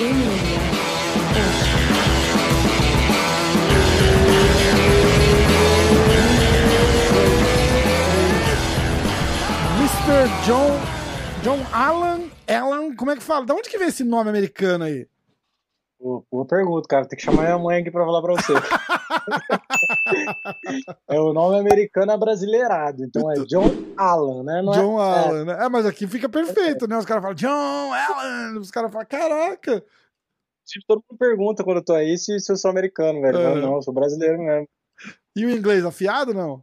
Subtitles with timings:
[0.00, 0.08] Mr.
[10.46, 10.80] John,
[11.42, 13.44] John Allen, Allen, como é que fala?
[13.44, 15.06] Da onde que vem esse nome americano aí?
[16.00, 17.06] Boa pergunta, cara.
[17.06, 18.54] Tem que chamar minha mãe aqui pra falar pra você.
[21.08, 23.04] é o nome americano brasileirado.
[23.04, 24.62] Então é John Allen, né?
[24.62, 25.64] Não John é, Allen, né?
[25.64, 26.96] É, mas aqui fica perfeito, né?
[26.96, 29.84] Os caras falam John Allen, os caras falam, caraca.
[30.66, 33.38] Tipo, todo mundo pergunta quando eu tô aí se, se eu sou americano, velho.
[33.38, 33.54] É.
[33.54, 34.68] Não, não, eu sou brasileiro mesmo.
[35.36, 36.62] E o inglês afiado, não?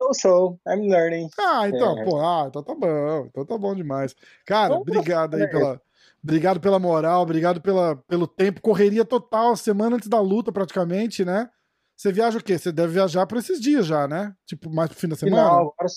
[0.00, 1.28] Eu sou, I'm learning.
[1.38, 2.04] Ah, então, É.
[2.04, 4.14] pô, ah, então tá bom, então tá bom demais.
[4.44, 5.80] Cara, Vamos obrigado aí pela,
[6.22, 11.48] obrigado pela moral, obrigado pela, pelo tempo, correria total, semana antes da luta praticamente, né?
[11.96, 12.58] Você viaja o quê?
[12.58, 14.34] Você deve viajar por esses dias já, né?
[14.46, 15.42] Tipo, mais pro fim da semana?
[15.42, 15.88] Final, agora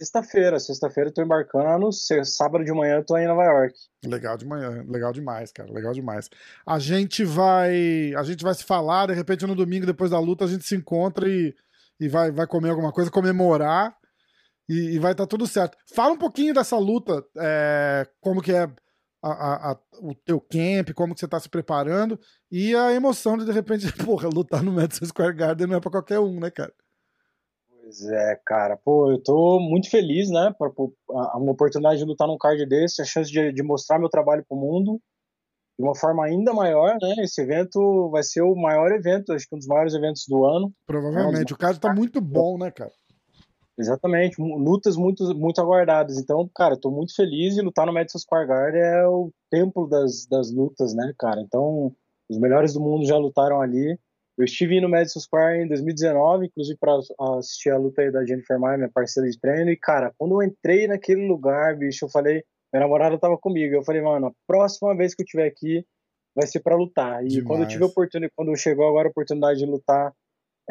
[0.00, 0.58] sexta-feira.
[0.58, 3.74] Sexta-feira eu tô embarcando, se- sábado de manhã eu tô aí em Nova York.
[4.04, 6.30] Legal de manhã, legal demais, cara, legal demais.
[6.66, 10.44] A gente vai, a gente vai se falar, de repente no domingo depois da luta
[10.44, 11.54] a gente se encontra e,
[11.98, 13.94] e vai, vai comer alguma coisa, comemorar
[14.68, 15.76] e, e vai estar tudo certo.
[15.94, 18.70] Fala um pouquinho dessa luta, é, como que é
[19.28, 22.18] a- a- o teu camp, como que você tá se preparando
[22.50, 23.82] e a emoção de de repente,
[24.16, 26.72] porra, lutar no Madison Square Garden não é pra qualquer um, né, cara?
[27.68, 28.76] Pois é, cara.
[28.76, 30.54] Pô, eu tô muito feliz, né?
[30.58, 33.98] Por, por a- uma oportunidade de lutar num card desse, a chance de, de mostrar
[33.98, 35.00] meu trabalho pro mundo
[35.78, 37.14] de uma forma ainda maior, né?
[37.24, 40.72] Esse evento vai ser o maior evento, acho que um dos maiores eventos do ano.
[40.86, 41.52] Provavelmente.
[41.54, 42.92] O card tá muito bom, né, cara?
[43.80, 46.18] Exatamente, lutas muito, muito aguardadas.
[46.18, 49.88] Então, cara, eu tô muito feliz e lutar no Madison Square Garden é o templo
[49.88, 51.40] das, das lutas, né, cara?
[51.40, 51.90] Então,
[52.28, 53.98] os melhores do mundo já lutaram ali.
[54.36, 56.98] Eu estive no Madison Square em 2019, inclusive para
[57.38, 59.70] assistir a luta aí da Jennifer Maia, minha parceira de treino.
[59.70, 63.74] E, cara, quando eu entrei naquele lugar, bicho, eu falei, minha namorada tava comigo.
[63.74, 65.86] Eu falei, mano, a próxima vez que eu estiver aqui
[66.36, 67.24] vai ser para lutar.
[67.26, 67.92] E quando eu tive a Demais.
[67.92, 70.12] oportunidade, quando chegou agora a oportunidade de lutar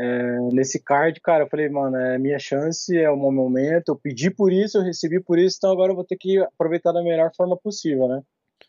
[0.01, 3.89] é, nesse card, cara, eu falei, mano, é minha chance, é o meu momento.
[3.89, 6.93] Eu pedi por isso, eu recebi por isso, então agora eu vou ter que aproveitar
[6.93, 8.21] da melhor forma possível, né?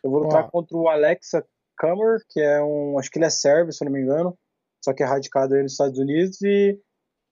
[0.02, 1.46] Eu vou lutar contra o Alexa
[1.78, 4.36] Kammer, que é um, acho que ele é sérvio, se eu não me engano,
[4.84, 6.76] só que é radicado aí nos Estados Unidos e,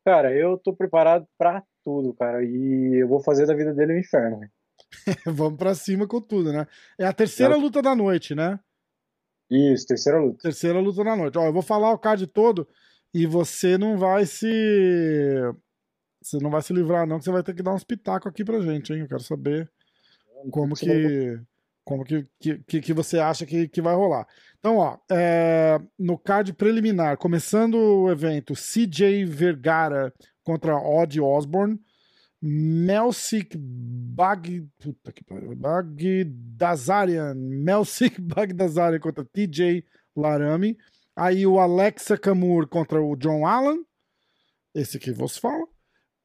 [0.04, 3.98] cara, eu tô preparado pra tudo, cara, e eu vou fazer da vida dele um
[3.98, 4.41] inferno.
[5.26, 6.69] Vamos pra cima com tudo, né?
[6.97, 8.60] É a terceira luta da noite, né?
[9.50, 10.38] Isso, terceira luta.
[10.42, 11.37] Terceira luta da noite.
[11.37, 12.69] Ó, eu vou falar o card todo
[13.14, 14.46] e você não vai se.
[16.22, 18.44] Você não vai se livrar, não, que você vai ter que dar uns pitacos aqui
[18.44, 19.00] pra gente, hein?
[19.00, 19.70] Eu quero saber
[20.50, 21.41] como que.
[21.84, 24.26] Como que, que, que- você acha que, que vai rolar.
[24.58, 30.12] Então, ó, é, no card preliminar, começando o evento, CJ Vergara
[30.44, 31.80] contra Odd Osborne,
[32.42, 34.69] Melsik Bag.
[34.78, 35.56] Puta que pariu.
[35.56, 37.34] Bagdazarian.
[37.34, 39.82] Melsik Bagdazarian contra TJ
[40.14, 40.76] Larame.
[41.19, 43.84] Aí o Alexa Kamur contra o John Allen.
[44.75, 45.67] Esse que vos fala.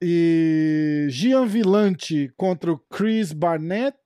[0.01, 3.97] E Gian Villante contra o Chris Barnett.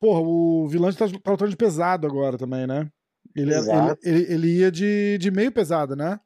[0.00, 2.90] Porra, o Villante tá, tá lutando de pesado agora também, né?
[3.34, 6.20] Ele, ele, ele, ele ia de, de meio pesado, né?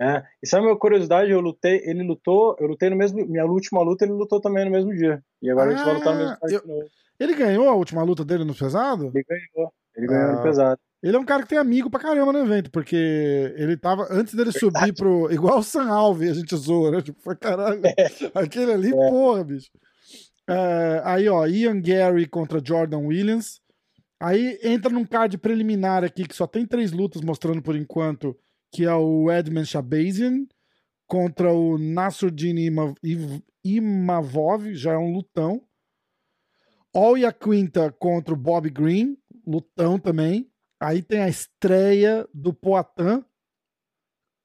[0.00, 3.82] É, e sabe uma curiosidade, eu lutei, ele lutou, eu lutei no mesmo, minha última
[3.82, 5.22] luta ele lutou também no mesmo dia.
[5.42, 6.88] E agora a gente vai lutar no mesmo Ah, eu- de novo.
[7.20, 9.12] Ele ganhou a última luta dele no pesado?
[9.14, 10.36] Ele ganhou, ele ganhou Ah.
[10.36, 10.80] no pesado.
[11.02, 14.34] Ele é um cara que tem amigo pra caramba no evento, porque ele tava, antes
[14.34, 15.32] dele subir pro.
[15.32, 17.00] Igual o San Alves, a gente zoa, né?
[17.00, 17.80] Tipo, foi caralho.
[18.34, 18.92] Aquele ali, É.
[18.92, 19.70] porra, bicho.
[20.48, 23.60] É, aí, ó, Ian Gary contra Jordan Williams.
[24.20, 28.36] Aí entra num card preliminar aqui que só tem três lutas mostrando por enquanto,
[28.70, 30.44] que é o Edmund Shabazian
[31.06, 32.56] contra o Nasruddin
[33.64, 35.62] Imavov, já é um lutão.
[36.94, 39.16] Olha Quinta contra o Bob Green,
[39.46, 40.49] lutão também.
[40.80, 43.22] Aí tem a estreia do Poatan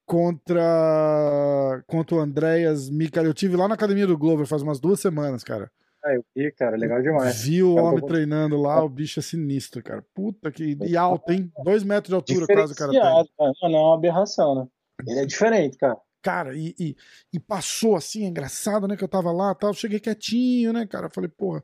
[0.06, 3.26] contra contra o Andreas Mikal.
[3.26, 5.72] Eu tive lá na academia do Glover faz umas duas semanas, cara.
[6.04, 7.42] Ah, eu vi, cara, legal demais.
[7.42, 10.06] Vi o homem tô- treinando lá, o bicho é sinistro, cara.
[10.14, 10.78] Puta que.
[10.86, 11.52] E alto, hein?
[11.64, 13.02] Dois metros de altura quase o cara tem.
[13.02, 13.26] Cara.
[13.40, 14.68] Não, não é uma aberração, né?
[15.08, 15.98] Ele é diferente, cara.
[16.22, 16.96] Cara, e, e,
[17.34, 18.96] e passou assim, é engraçado, né?
[18.96, 19.74] Que eu tava lá tal.
[19.74, 21.10] Cheguei quietinho, né, cara?
[21.10, 21.64] Falei, porra.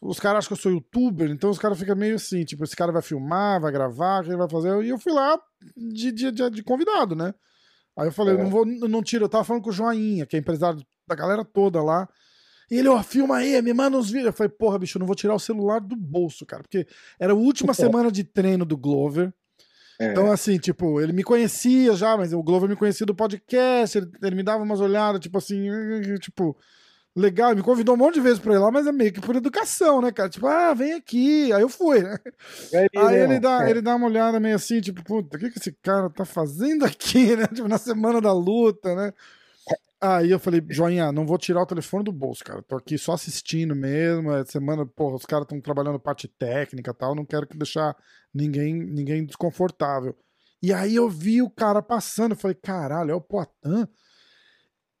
[0.00, 2.74] Os caras acham que eu sou youtuber, então os caras ficam meio assim, tipo, esse
[2.74, 4.82] cara vai filmar, vai gravar, o que ele vai fazer?
[4.82, 5.38] E eu fui lá
[5.76, 7.34] de, de, de, de convidado, né?
[7.98, 8.42] Aí eu falei, É.
[8.42, 11.44] não vou, não tiro, eu tava falando com o Joinha, que é empresário da galera
[11.44, 12.08] toda lá.
[12.70, 14.26] E ele, ó, filma aí, me manda uns vídeos.
[14.26, 16.86] Eu falei, porra, bicho, eu não vou tirar o celular do bolso, cara, porque
[17.18, 19.32] era a última semana de treino do Glover.
[19.98, 20.12] É.
[20.12, 24.10] Então, assim, tipo, ele me conhecia já, mas o Glover me conhecia do podcast, ele,
[24.22, 25.68] ele me dava umas olhadas, tipo assim,
[26.20, 26.56] tipo,
[27.14, 29.36] legal, me convidou um monte de vezes pra ir lá, mas é meio que por
[29.36, 30.28] educação, né, cara?
[30.28, 31.52] Tipo, ah, vem aqui.
[31.52, 32.16] Aí eu fui, né?
[32.72, 33.70] Aí, aí ele, dá, é.
[33.70, 36.84] ele dá uma olhada meio assim, tipo, puta, o que, que esse cara tá fazendo
[36.84, 37.46] aqui, né?
[37.46, 39.12] Tipo, na semana da luta, né?
[40.02, 42.62] Aí eu falei, joinha, não vou tirar o telefone do bolso, cara.
[42.62, 44.32] Tô aqui só assistindo mesmo.
[44.32, 47.14] É semana, porra, os caras estão trabalhando parte técnica e tal.
[47.14, 47.94] Não quero deixar
[48.32, 50.16] ninguém, ninguém desconfortável.
[50.62, 52.32] E aí eu vi o cara passando.
[52.32, 53.86] Eu falei, caralho, é o Poitin.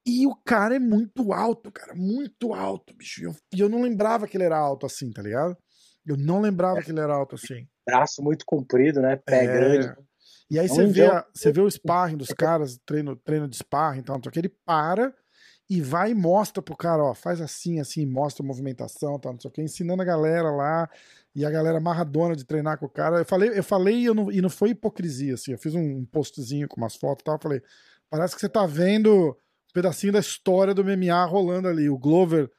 [0.06, 1.94] E o cara é muito alto, cara.
[1.94, 3.20] Muito alto, bicho.
[3.20, 5.56] E eu, eu não lembrava que ele era alto assim, tá ligado?
[6.06, 6.82] Eu não lembrava é.
[6.82, 7.66] que ele era alto assim.
[7.86, 9.16] Braço muito comprido, né?
[9.16, 9.46] Pé é.
[9.46, 9.94] grande.
[10.50, 14.00] E aí você vê, a, você vê o sparring dos caras, treino, treino de sparring
[14.00, 15.14] e tal, que ele para
[15.68, 19.38] e vai e mostra pro cara, ó, faz assim, assim, mostra a movimentação, tal, não
[19.38, 20.90] sei o que, ensinando a galera lá,
[21.32, 23.18] e a galera amarradona de treinar com o cara.
[23.18, 26.04] Eu falei, eu falei e, eu não, e não foi hipocrisia, assim, eu fiz um
[26.06, 27.62] postzinho com umas fotos e tal, falei,
[28.10, 29.38] parece que você tá vendo
[29.72, 32.50] pedacinho da história do MMA rolando ali, o Glover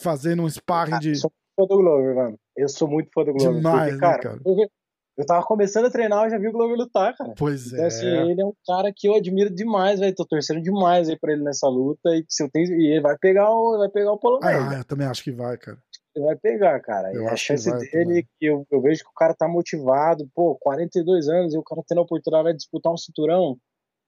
[0.00, 1.10] fazendo um sparring ah, de...
[1.10, 2.38] Eu sou fã do Glover, mano.
[2.56, 3.54] Eu sou muito fã do Glover.
[3.54, 4.70] Demais, porque, cara, né, cara?
[5.18, 7.34] Eu tava começando a treinar, eu já vi o Glover lutar, cara.
[7.36, 8.18] Pois então, assim, é.
[8.20, 10.14] Assim, ele é um cara que eu admiro demais, velho.
[10.14, 12.14] Tô torcendo demais aí pra ele nessa luta.
[12.14, 12.72] E se eu tenho.
[12.80, 14.56] E ele vai pegar o, vai pegar o polonês.
[14.56, 15.76] Ah, eu também acho que vai, cara.
[16.14, 17.12] Ele vai pegar, cara.
[17.12, 20.28] Eu e a chance que dele, que eu, eu vejo que o cara tá motivado,
[20.32, 23.58] pô, 42 anos e o cara tendo a oportunidade de disputar um cinturão.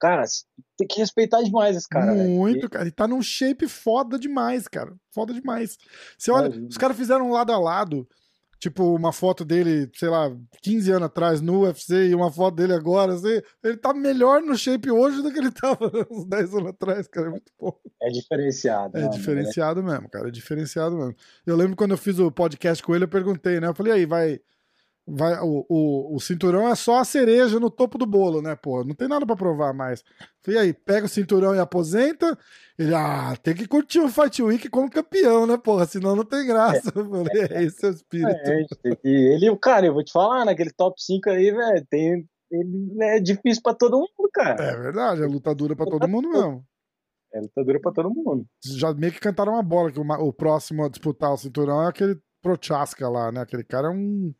[0.01, 0.23] Cara,
[0.77, 2.11] tem que respeitar demais esse cara.
[2.11, 2.83] Muito, cara.
[2.83, 4.95] Ele tá num shape foda demais, cara.
[5.13, 5.77] Foda demais.
[6.17, 8.07] Você olha, os caras fizeram lado a lado
[8.61, 10.31] tipo, uma foto dele, sei lá,
[10.61, 14.55] 15 anos atrás no UFC e uma foto dele agora, assim, ele tá melhor no
[14.55, 15.79] shape hoje do que ele tava
[16.11, 17.75] uns 10 anos atrás, cara, é muito bom.
[17.99, 18.95] É diferenciado.
[18.95, 21.15] É diferenciado mesmo, cara, é diferenciado mesmo.
[21.43, 24.05] Eu lembro quando eu fiz o podcast com ele, eu perguntei, né, eu falei, aí,
[24.05, 24.39] vai
[25.13, 28.83] vai, o, o, o, cinturão é só a cereja no topo do bolo, né, pô?
[28.83, 30.03] Não tem nada para provar mais.
[30.47, 32.37] E aí, pega o cinturão e aposenta.
[32.79, 35.85] Ele, ah, tem que curtir o Fight Week como campeão, né, porra?
[35.85, 36.89] Senão não tem graça.
[36.89, 38.39] É, falei, é esse é o espírito.
[38.45, 38.65] É,
[39.03, 42.25] ele, cara, eu vou te falar, naquele top 5 aí, velho, tem.
[42.49, 44.63] Ele é difícil pra todo mundo, cara.
[44.63, 46.65] É verdade, é lutadura pra todo mundo mesmo.
[47.33, 48.45] É lutadura pra todo mundo.
[48.63, 51.87] Já meio que cantaram uma bola, que o, o próximo a disputar o cinturão é
[51.87, 53.41] aquele Prochaska lá, né?
[53.41, 54.33] Aquele cara é um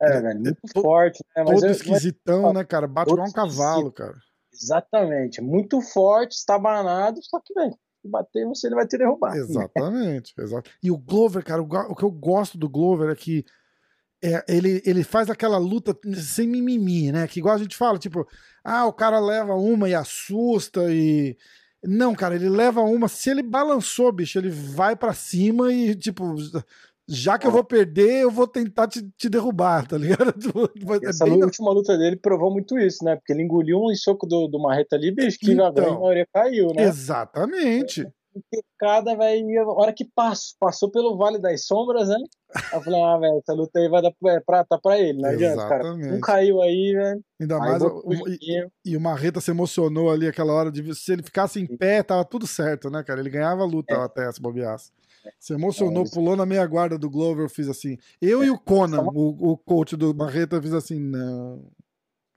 [0.00, 1.44] é, velho, muito é, forte, né?
[1.44, 2.54] Mas todo eu, esquisitão, mas...
[2.54, 2.86] né, cara?
[2.86, 4.16] Bate igual um cavalo, cara.
[4.52, 5.40] Exatamente.
[5.40, 9.36] Muito forte, estabanado, só que, velho, se bater você, ele vai te derrubar.
[9.36, 10.70] Exatamente, exato.
[10.82, 13.44] E o Glover, cara, o, que eu gosto do Glover é que
[14.22, 17.26] é, ele, ele faz aquela luta sem mimimi, né?
[17.28, 18.26] Que igual a gente fala, tipo,
[18.64, 21.36] ah, o cara leva uma e assusta e.
[21.84, 23.06] Não, cara, ele leva uma.
[23.06, 26.34] Se ele balançou, bicho, ele vai para cima e, tipo,
[27.08, 30.18] já que eu vou perder, eu vou tentar te, te derrubar, tá ligado?
[31.04, 33.16] É Essa última luta dele provou muito isso, né?
[33.16, 36.26] Porque ele engoliu um soco do, do Marreta ali, bicho, que então, a grande maioria
[36.32, 36.84] caiu, né?
[36.84, 38.06] Exatamente.
[38.78, 42.16] Cada, velho, a hora que passou, passou pelo Vale das Sombras, né?
[42.72, 45.30] Eu falei, ah, velho, essa luta aí vai dar é, pra, tá pra ele, não
[45.30, 45.96] adianta, cara.
[45.96, 47.24] Não caiu aí, velho.
[47.40, 48.04] Ainda mais, o,
[48.40, 52.02] e, e, o Marreta se emocionou ali aquela hora de se ele ficasse em pé,
[52.02, 53.20] tava tudo certo, né, cara?
[53.20, 53.96] Ele ganhava a luta é.
[53.96, 54.92] até se bobeasse.
[55.38, 57.98] Se emocionou, é, pulou na meia guarda do Glover, eu fiz assim.
[58.20, 61.70] Eu e o Conan, o, o coach do Marreta, fiz assim, não.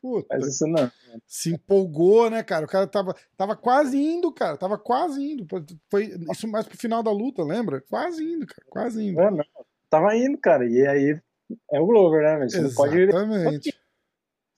[0.01, 0.27] Puta.
[0.31, 0.91] Mas isso não.
[1.27, 2.65] Se empolgou, né, cara?
[2.65, 4.57] O cara tava, tava quase indo, cara.
[4.57, 5.45] Tava quase indo.
[5.89, 7.81] Foi isso mais pro final da luta, lembra?
[7.81, 8.63] Quase indo, cara.
[8.67, 9.21] Quase indo.
[9.21, 9.45] Não.
[9.89, 10.65] Tava indo, cara.
[10.65, 11.19] E aí
[11.71, 12.49] é o Glover, né?
[12.49, 13.13] Você Exatamente.
[13.13, 13.80] não pode.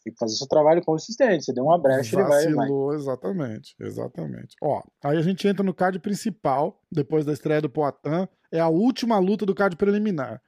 [0.04, 1.46] Tem que fazer seu trabalho consistente.
[1.46, 3.02] Você deu uma brecha, Vacilou, ele vai.
[3.02, 4.56] exatamente, exatamente.
[4.62, 8.28] Ó, aí a gente entra no card principal, depois da estreia do Poitin.
[8.52, 10.42] É a última luta do card preliminar.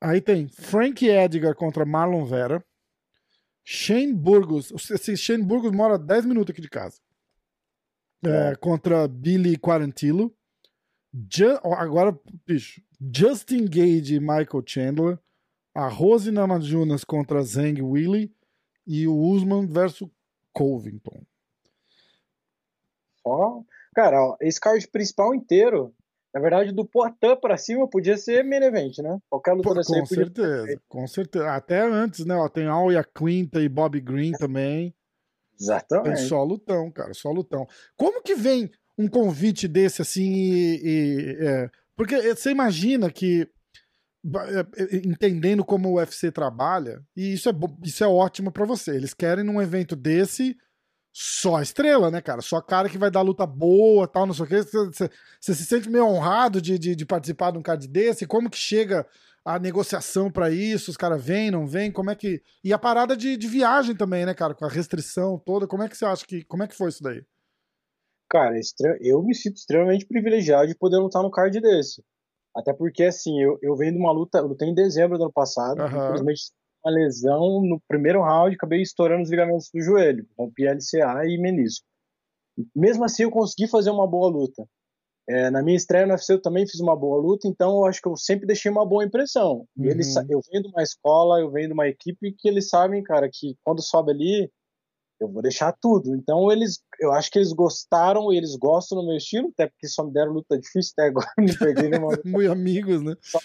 [0.00, 2.64] Aí tem Frank Edgar contra Marlon Vera.
[3.64, 4.72] Shane Burgos.
[4.90, 6.98] Esse Shane Burgos mora 10 minutos aqui de casa.
[8.24, 10.34] É, contra Billy Quarantillo.
[11.76, 12.80] Agora, bicho.
[13.14, 15.18] Justin Gage e Michael Chandler
[15.74, 18.32] a Rose Namajunas contra Zhang Willy
[18.86, 20.08] e o Usman versus
[20.52, 21.22] Covington.
[23.24, 23.62] Ó,
[23.94, 25.94] cara, ó, esse card principal inteiro,
[26.34, 29.18] na verdade, do Poitin pra cima podia ser main event, né?
[29.30, 31.50] Qualquer luta dessa Com certeza, com certeza.
[31.50, 32.34] Até antes, né?
[32.34, 34.94] Ó, tem Alia Quinta e Bob Green também.
[35.58, 36.16] Exatamente.
[36.16, 37.66] Tem só lutão, cara, só lutão.
[37.96, 43.48] Como que vem um convite desse assim e, e é, porque você imagina que
[45.04, 47.52] entendendo como o UFC trabalha, e isso é,
[47.82, 48.94] isso é ótimo para você.
[48.94, 50.56] Eles querem num evento desse
[51.12, 52.40] só estrela, né, cara?
[52.40, 54.62] Só cara que vai dar luta boa, tal, não sei o quê.
[54.62, 55.10] Você,
[55.40, 58.26] se sente meio honrado de, de, de, participar de um card desse?
[58.26, 59.06] Como que chega
[59.44, 60.90] a negociação para isso?
[60.90, 61.92] Os caras vêm, não vêm?
[61.92, 62.42] Como é que.
[62.64, 64.54] E a parada de, de viagem também, né, cara?
[64.54, 66.44] Com a restrição toda, como é que você acha que.
[66.44, 67.22] Como é que foi isso daí?
[68.30, 68.58] Cara,
[69.00, 72.02] eu me sinto extremamente privilegiado de poder lutar no card desse.
[72.54, 75.32] Até porque, assim, eu, eu venho de uma luta, eu lutei em dezembro do ano
[75.32, 75.86] passado, uhum.
[75.86, 76.52] infelizmente
[76.84, 81.86] uma lesão no primeiro round, acabei estourando os ligamentos do joelho, rompi LCA e menisco.
[82.74, 84.66] Mesmo assim, eu consegui fazer uma boa luta.
[85.28, 88.02] É, na minha estreia no UFC eu também fiz uma boa luta, então eu acho
[88.02, 89.64] que eu sempre deixei uma boa impressão.
[89.76, 90.26] E eles, uhum.
[90.28, 93.56] eu venho de uma escola, eu venho de uma equipe que eles sabem, cara, que
[93.62, 94.50] quando sobe ali,
[95.22, 96.14] eu vou deixar tudo.
[96.14, 99.88] Então eles, eu acho que eles gostaram e eles gostam do meu estilo, até porque
[99.88, 103.16] só me deram luta difícil até agora, me perdi nenhuma Muito amigos, né?
[103.22, 103.38] Só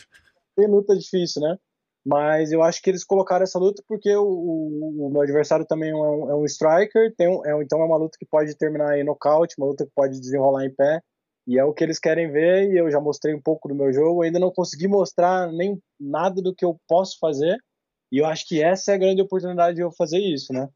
[0.56, 1.58] tem luta difícil, né?
[2.06, 5.90] Mas eu acho que eles colocaram essa luta porque o, o, o meu adversário também
[5.92, 8.98] é um, é um striker, tem um, é, então é uma luta que pode terminar
[8.98, 11.02] em nocaute, uma luta que pode desenrolar em pé.
[11.46, 13.94] E é o que eles querem ver, e eu já mostrei um pouco do meu
[13.94, 17.58] jogo, ainda não consegui mostrar nem nada do que eu posso fazer,
[18.12, 20.68] e eu acho que essa é a grande oportunidade de eu fazer isso, né?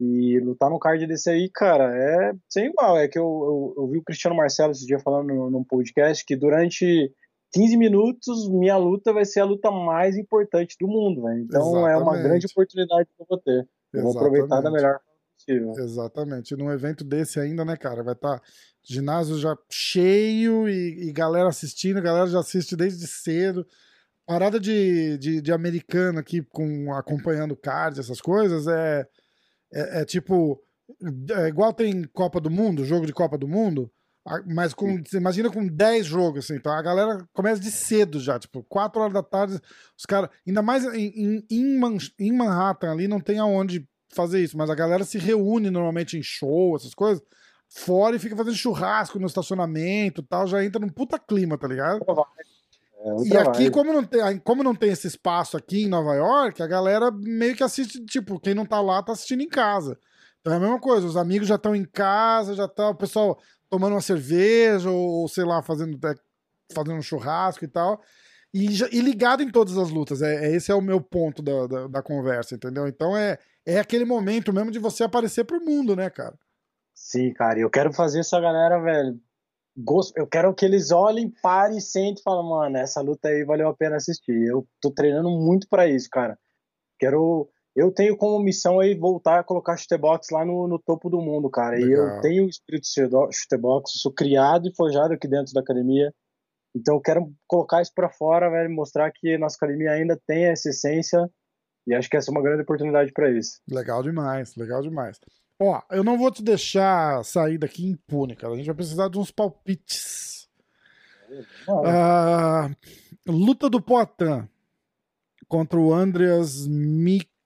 [0.00, 2.96] E lutar no card desse aí, cara, é sem igual.
[2.96, 6.34] É que eu, eu, eu vi o Cristiano Marcelo esse dia falando num podcast que
[6.34, 7.12] durante
[7.52, 11.42] 15 minutos minha luta vai ser a luta mais importante do mundo, velho.
[11.42, 11.92] Então Exatamente.
[11.92, 13.68] é uma grande oportunidade que eu vou ter.
[13.92, 15.84] Eu vou aproveitar da melhor forma possível.
[15.84, 16.56] Exatamente.
[16.56, 18.42] Num evento desse ainda, né, cara, vai estar tá
[18.82, 23.66] ginásio já cheio e, e, galera assistindo, galera já assiste desde cedo.
[24.26, 29.04] Parada de, de, de americano aqui com acompanhando cards, essas coisas, é
[29.72, 30.62] é, é tipo.
[31.30, 33.90] É igual tem Copa do Mundo, jogo de Copa do Mundo,
[34.46, 36.56] mas com, imagina com 10 jogos, assim.
[36.56, 39.60] Então a galera começa de cedo já, tipo, 4 horas da tarde,
[39.96, 40.30] os caras.
[40.46, 44.74] Ainda mais em, em, Man, em Manhattan ali não tem aonde fazer isso, mas a
[44.74, 47.22] galera se reúne normalmente em show, essas coisas,
[47.68, 52.04] fora e fica fazendo churrasco no estacionamento tal, já entra num puta clima, tá ligado?
[53.02, 56.62] É, e aqui, como não, tem, como não tem esse espaço aqui em Nova York,
[56.62, 59.98] a galera meio que assiste, tipo, quem não tá lá tá assistindo em casa.
[60.40, 63.38] Então é a mesma coisa, os amigos já estão em casa, já tá o pessoal
[63.70, 66.14] tomando uma cerveja, ou, sei lá, fazendo, é,
[66.74, 68.02] fazendo um churrasco e tal.
[68.52, 70.20] E, e ligado em todas as lutas.
[70.22, 72.86] É, é, esse é o meu ponto da, da, da, conversa, entendeu?
[72.88, 76.36] Então é, é aquele momento mesmo de você aparecer pro mundo, né, cara?
[76.92, 79.18] Sim, cara, eu quero fazer essa galera, velho,
[80.16, 83.74] eu quero que eles olhem, parem, sentem e falem, mano, essa luta aí valeu a
[83.74, 84.46] pena assistir.
[84.46, 86.38] Eu tô treinando muito para isso, cara.
[86.98, 87.48] Quero.
[87.74, 91.48] Eu tenho como missão aí voltar a colocar chutebox lá no, no topo do mundo,
[91.48, 91.76] cara.
[91.76, 91.88] Legal.
[91.88, 96.12] E eu tenho o espírito de chutebox, sou criado e forjado aqui dentro da academia.
[96.74, 100.68] Então eu quero colocar isso para fora, velho, mostrar que nossa academia ainda tem essa
[100.68, 101.28] essência.
[101.86, 103.60] E acho que essa é uma grande oportunidade para isso.
[103.68, 105.18] Legal demais, legal demais.
[105.62, 108.54] Ó, eu não vou te deixar sair daqui impune, cara.
[108.54, 110.48] A gente vai precisar de uns palpites.
[111.86, 112.70] Ah,
[113.26, 114.48] luta do Poitin
[115.46, 117.38] contra o Andreas Mikhailides.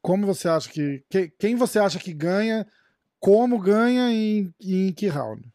[0.00, 1.28] Como você acha que, que.
[1.38, 2.66] Quem você acha que ganha?
[3.20, 5.46] Como ganha e em, em que round?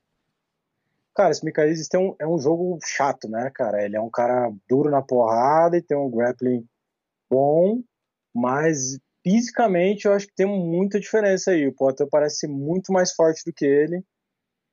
[1.16, 3.84] Cara, esse Mikhailides tem um, é um jogo chato, né, cara?
[3.84, 6.64] Ele é um cara duro na porrada e tem um grappling
[7.30, 7.82] bom,
[8.34, 11.68] mas fisicamente eu acho que tem muita diferença aí.
[11.68, 14.04] O Poitin parece ser muito mais forte do que ele.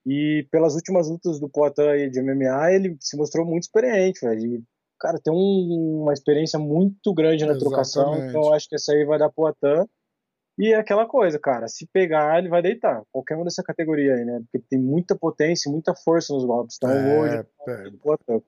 [0.06, 4.62] E pelas últimas lutas do Poitin aí de MMA, ele se mostrou muito experiente, velho.
[4.98, 7.60] Cara, tem um, uma experiência muito grande na Exatamente.
[7.60, 9.86] trocação, então eu acho que essa aí vai dar Poitin.
[10.58, 13.02] E é aquela coisa, cara, se pegar, ele vai deitar.
[13.12, 14.40] Qualquer um dessa categoria aí, né?
[14.40, 16.76] Porque tem muita potência, muita força nos golpes.
[16.76, 18.40] Então é, hoje, é,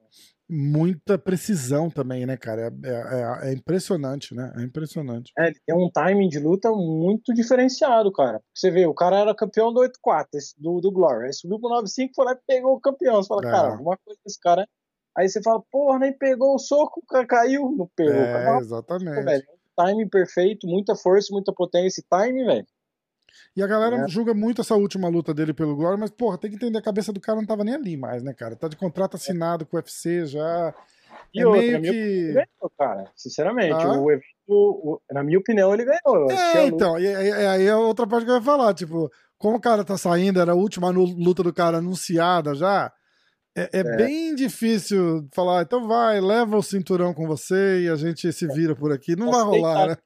[0.48, 2.72] muita precisão também, né, cara?
[2.84, 4.52] É, é, é, impressionante, né?
[4.56, 5.32] É impressionante.
[5.38, 8.42] É, ele tem um timing de luta muito diferenciado, cara.
[8.52, 10.26] Você vê, o cara era campeão do 8-4,
[10.58, 11.26] do, do Glory.
[11.26, 13.22] Aí subiu pro 9-5, foi lá e pegou o campeão.
[13.22, 13.50] Você fala, é.
[13.50, 14.66] cara, alguma coisa desse cara.
[15.16, 18.14] Aí você fala, porra, nem pegou o soco, caiu, não pegou.
[18.14, 18.58] É, cara.
[18.58, 19.22] exatamente.
[19.22, 19.44] velho,
[19.82, 22.66] timing perfeito, muita força, muita potência e timing, velho.
[23.56, 24.08] E a galera é.
[24.08, 27.12] julga muito essa última luta dele pelo Glory, mas, porra, tem que entender, a cabeça
[27.12, 28.56] do cara não tava nem ali mais, né, cara?
[28.56, 30.74] Tá de contrato assinado com o UFC já.
[31.32, 32.32] E é outra, meio que...
[32.32, 33.10] Ganhou, cara.
[33.16, 34.00] Sinceramente, ah.
[34.00, 36.30] o evento, o, na minha opinião, ele ganhou.
[36.30, 39.84] É, então, e, aí é outra parte que eu ia falar, tipo, como o cara
[39.84, 42.92] tá saindo, era a última luta do cara anunciada já,
[43.56, 47.96] é, é, é, bem difícil falar, então vai, leva o cinturão com você e a
[47.96, 49.16] gente se vira por aqui.
[49.16, 49.96] Não vai rolar, né?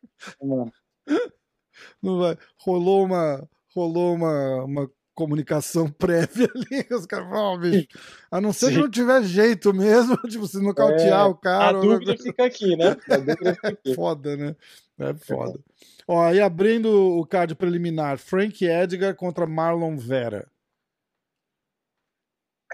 [2.03, 2.37] Não vai.
[2.59, 6.87] Rolou uma, rolou uma, uma comunicação prévia ali.
[6.91, 7.87] Os caras falam, oh, bicho,
[8.31, 8.73] a não ser Sim.
[8.73, 11.79] que não tiver jeito mesmo, tipo, se nocautear é, o cara.
[11.79, 12.97] A dúvida fica aqui, né?
[13.09, 13.95] A dúvida fica aqui.
[13.95, 14.57] foda, né?
[14.99, 15.59] É foda.
[16.07, 20.47] Ó, aí abrindo o card preliminar, Frank Edgar contra Marlon Vera.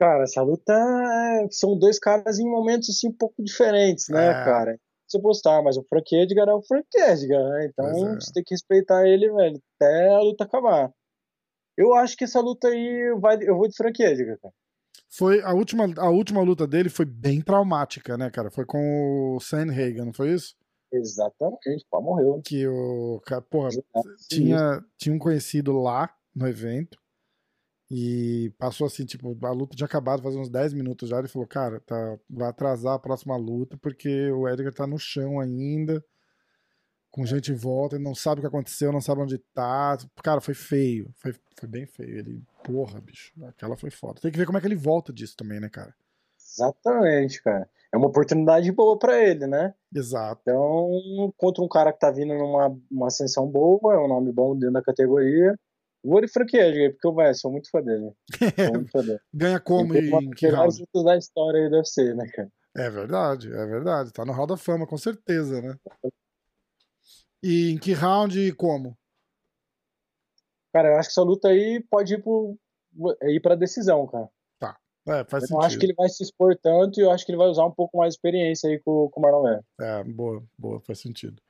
[0.00, 1.46] Cara, essa luta é...
[1.50, 4.32] são dois caras em momentos assim um pouco diferentes, né, é.
[4.44, 4.80] cara?
[5.06, 7.66] você postar, mas o Frank Edgar é o Frank Edgar, né?
[7.66, 8.14] Então é.
[8.14, 10.92] você tem que respeitar ele, velho, até a luta acabar.
[11.76, 14.54] Eu acho que essa luta aí vai, eu vou de Frank Edgar, cara.
[15.08, 18.52] Foi a última, a última luta dele foi bem traumática, né, cara?
[18.52, 20.54] Foi com o Sandhagen, não foi isso?
[20.92, 22.40] Exatamente, pô, morreu.
[22.44, 23.70] Que o cara, porra,
[24.28, 26.96] tinha, tinha um conhecido lá no evento
[27.90, 31.18] e passou assim, tipo, a luta tinha acabado faz uns 10 minutos já.
[31.18, 35.40] Ele falou, cara, tá, vai atrasar a próxima luta porque o Edgar tá no chão
[35.40, 36.04] ainda,
[37.10, 39.98] com gente em volta, ele não sabe o que aconteceu, não sabe onde tá.
[40.22, 42.18] Cara, foi feio, foi, foi bem feio.
[42.18, 44.20] Ele, porra, bicho, aquela foi foda.
[44.20, 45.92] Tem que ver como é que ele volta disso também, né, cara?
[46.38, 47.68] Exatamente, cara.
[47.92, 49.74] É uma oportunidade boa para ele, né?
[49.92, 50.42] Exato.
[50.42, 54.56] Então, contra um cara que tá vindo numa uma ascensão boa, é um nome bom
[54.56, 55.58] dentro da categoria
[56.02, 58.10] Vou de Frank Edgar, porque eu vai, sou muito fã dele.
[58.66, 59.20] Sou muito fã dele.
[59.32, 60.82] Ganha como e em que round?
[61.04, 62.50] da história aí deve ser, né, cara?
[62.76, 64.12] É verdade, é verdade.
[64.12, 65.76] Tá no Hall da Fama, com certeza, né?
[67.42, 68.96] E em que round e como?
[70.72, 72.56] Cara, eu acho que essa luta aí pode ir, pro,
[73.24, 74.28] ir pra decisão, cara.
[74.58, 74.78] Tá.
[75.06, 75.60] É, faz eu sentido.
[75.60, 77.66] Eu acho que ele vai se expor tanto e eu acho que ele vai usar
[77.66, 79.64] um pouco mais de experiência aí com, com o Marlon Vera.
[79.80, 81.42] É, boa, boa, faz sentido.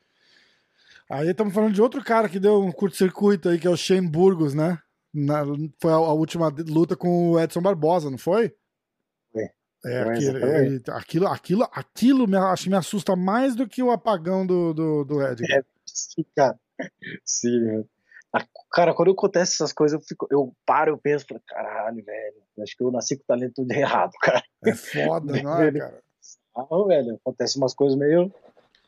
[1.10, 4.08] Aí estamos falando de outro cara que deu um curto-circuito aí, que é o Shane
[4.08, 4.78] Burgos, né?
[5.12, 5.42] Na,
[5.80, 8.54] foi a, a, última luta com o Edson Barbosa, não foi?
[9.34, 9.50] É.
[9.84, 10.36] É, aquilo,
[10.92, 15.04] aquilo, aquilo, aquilo me, acho que me assusta mais do que o apagão do, do,
[15.04, 15.58] do Edgar.
[15.58, 16.58] É, sim, cara.
[17.24, 17.84] Sim,
[18.70, 22.84] Cara, quando acontece essas coisas, eu, fico, eu paro, eu penso, caralho, velho, acho que
[22.84, 24.42] eu nasci com o talento tudo errado, cara.
[24.64, 26.00] É foda, não é, cara?
[26.54, 28.32] Ah, velho, acontece umas coisas meio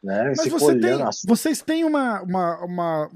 [0.02, 0.32] né?
[0.36, 3.10] Mas você tem, vocês têm uma, uma, uma,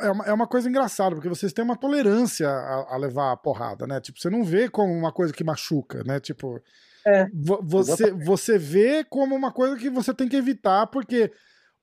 [0.00, 3.36] é uma, é uma coisa engraçada, porque vocês têm uma tolerância a, a, levar a
[3.36, 4.00] porrada, né?
[4.00, 6.18] Tipo, você não vê como uma coisa que machuca, né?
[6.18, 6.60] Tipo,
[7.06, 7.28] é,
[7.62, 11.30] você, você vê como uma coisa que você tem que evitar, porque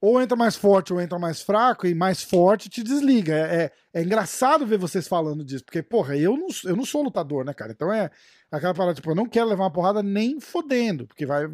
[0.03, 3.33] ou entra mais forte ou entra mais fraco, e mais forte te desliga.
[3.33, 7.01] É, é, é, engraçado ver vocês falando disso, porque, porra, eu não, eu não sou
[7.01, 7.71] lutador, né, cara?
[7.71, 8.11] Então é
[8.53, 11.45] aquela parada, tipo, eu não quero levar uma porrada nem fodendo, porque vai,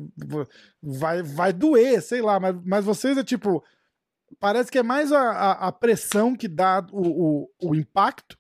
[0.82, 3.63] vai, vai doer, sei lá, mas, mas vocês é tipo.
[4.39, 8.38] Parece que é mais a, a, a pressão que dá o, o, o impacto,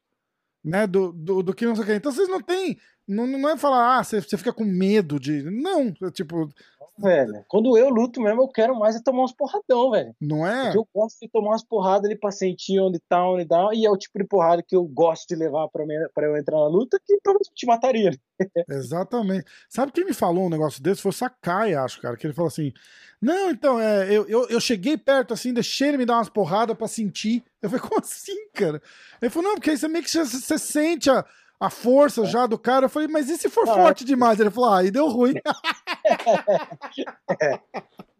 [0.63, 1.93] né, do, do, do que não sei o que.
[1.93, 2.77] Então vocês não têm.
[3.07, 5.41] Não, não é falar, ah, você, você fica com medo de.
[5.43, 6.47] Não, é tipo,
[6.99, 7.45] velho.
[7.47, 10.15] Quando eu luto mesmo, eu quero mais é tomar uns porradão, velho.
[10.19, 10.65] Não é?
[10.65, 13.69] Porque eu gosto de tomar umas porradas ali pra sentir onde tá, onde dá.
[13.73, 16.37] E é o tipo de porrada que eu gosto de levar pra, mim, pra eu
[16.37, 18.11] entrar na luta que provavelmente te mataria.
[18.69, 19.45] Exatamente.
[19.69, 21.01] Sabe quem me falou um negócio desse?
[21.01, 22.17] Foi o Sakai, acho, cara.
[22.17, 22.71] Que ele falou assim:
[23.21, 26.77] Não, então, é, eu, eu, eu cheguei perto assim, deixei ele me dar umas porradas
[26.77, 27.43] pra sentir.
[27.61, 28.81] Eu falei, como assim, cara?
[29.21, 31.25] Ele falou, não, porque aí você meio que você, você sente a
[31.59, 32.85] a força já do cara.
[32.85, 34.39] Eu falei, mas e se for ah, forte demais?
[34.39, 35.33] Ele falou, ah, aí deu ruim.
[37.41, 37.59] é,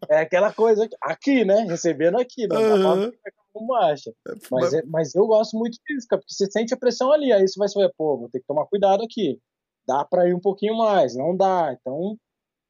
[0.08, 1.66] é, aquela coisa aqui, né?
[1.68, 3.12] Recebendo aqui, não uhum.
[3.52, 4.12] como acha.
[4.50, 7.46] Mas, é, mas eu gosto muito disso, cara, porque você sente a pressão ali, aí
[7.46, 9.38] você vai saber, pô, vou ter que tomar cuidado aqui.
[9.86, 11.76] Dá pra ir um pouquinho mais, não dá.
[11.78, 12.16] Então,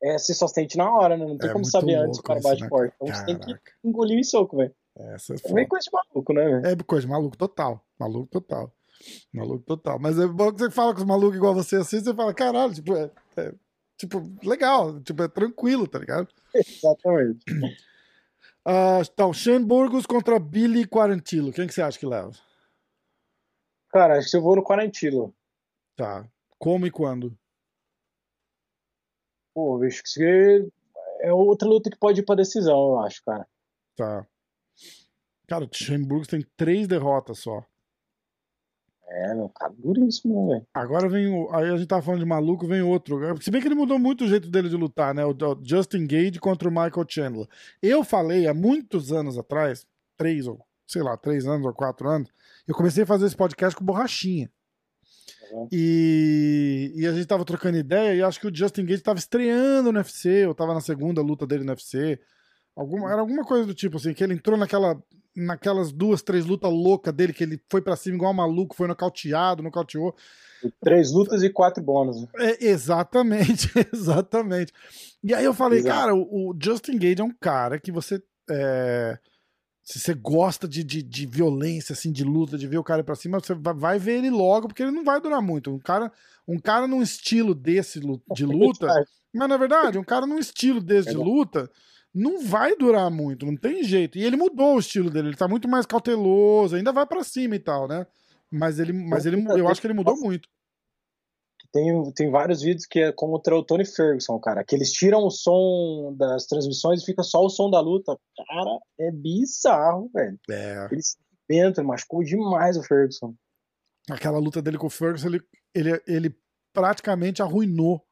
[0.03, 1.27] é, você só sente na hora, né?
[1.27, 2.69] Não tem é como saber antes o cara bate né?
[2.69, 2.95] forte.
[2.97, 3.27] Então Caraca.
[3.27, 4.75] você tem que engolir em soco, velho.
[4.97, 6.73] Essa é, é meio coisa de maluco, né?
[6.73, 7.85] É coisa de maluco total.
[7.99, 8.73] Maluco total.
[9.33, 9.99] Maluco total.
[9.99, 12.75] Mas é bom que você fala com os malucos igual você assim, você fala, caralho,
[12.75, 13.53] tipo, é, é
[14.01, 16.29] tipo, legal, tipo, é tranquilo, tá ligado?
[16.55, 17.45] Exatamente.
[18.67, 21.53] Uh, então, Shane Burgos contra Billy Quarantillo.
[21.53, 22.33] Quem que você acha que leva?
[23.91, 25.35] Cara, acho que eu vou no Quarantillo.
[25.97, 26.27] Tá.
[26.59, 27.37] Como e quando?
[29.55, 30.71] Pô, acho que
[31.21, 33.47] é outra luta que pode ir pra decisão, eu acho, cara.
[33.97, 34.27] Tá.
[35.47, 37.67] Cara, o Shane Burgos tem três derrotas só.
[39.13, 40.67] É, meu, cara, duríssimo, né, velho?
[40.73, 41.53] Agora vem o.
[41.53, 43.19] Aí a gente tava falando de maluco, vem outro.
[43.43, 45.25] Se bem que ele mudou muito o jeito dele de lutar, né?
[45.25, 47.49] O, Justin Gage contra o Michael Chandler.
[47.83, 49.85] Eu falei há muitos anos atrás,
[50.17, 52.31] três ou, sei lá, três anos ou quatro anos,
[52.69, 54.49] eu comecei a fazer esse podcast com borrachinha.
[55.51, 55.69] Uhum.
[55.73, 59.91] E, e a gente tava trocando ideia e acho que o Justin Gage tava estreando
[59.91, 62.21] no UFC, ou tava na segunda luta dele no UFC.
[62.81, 64.99] Alguma, era alguma coisa do tipo assim, que ele entrou naquela
[65.37, 68.89] naquelas duas, três lutas loucas dele, que ele foi para cima igual um maluco, foi
[68.89, 70.15] nocauteado, nocauteou.
[70.83, 72.27] Três lutas e quatro bônus.
[72.39, 74.73] É, exatamente, exatamente.
[75.23, 75.95] E aí eu falei, Exato.
[75.95, 78.23] cara, o, o, Justin Gage é um cara que você.
[78.51, 79.19] É,
[79.83, 83.15] se você gosta de, de, de, violência, assim, de luta, de ver o cara pra
[83.15, 85.71] cima, você vai ver ele logo, porque ele não vai durar muito.
[85.71, 86.11] Um cara,
[86.49, 88.01] um cara num estilo desse
[88.33, 88.87] de luta.
[89.35, 91.71] mas na verdade, um cara num estilo desse de luta
[92.15, 94.19] não vai durar muito, não tem jeito.
[94.19, 97.57] E ele mudou o estilo dele, ele tá muito mais cauteloso, ainda vai para cima
[97.57, 98.07] e tal, né?
[98.51, 100.49] Mas ele, mas ele, eu acho que ele mudou muito.
[101.73, 105.31] Tem, tem vários vídeos que é contra o Tony Ferguson, cara, que eles tiram o
[105.31, 108.19] som das transmissões e fica só o som da luta.
[108.37, 110.37] Cara, é bizarro, velho.
[110.51, 110.89] É.
[110.91, 111.17] Ele se
[111.49, 113.35] arrebenta, machucou demais o Ferguson.
[114.11, 115.43] aquela luta dele com o Ferguson, ele,
[115.73, 116.37] ele, ele
[116.73, 118.05] praticamente arruinou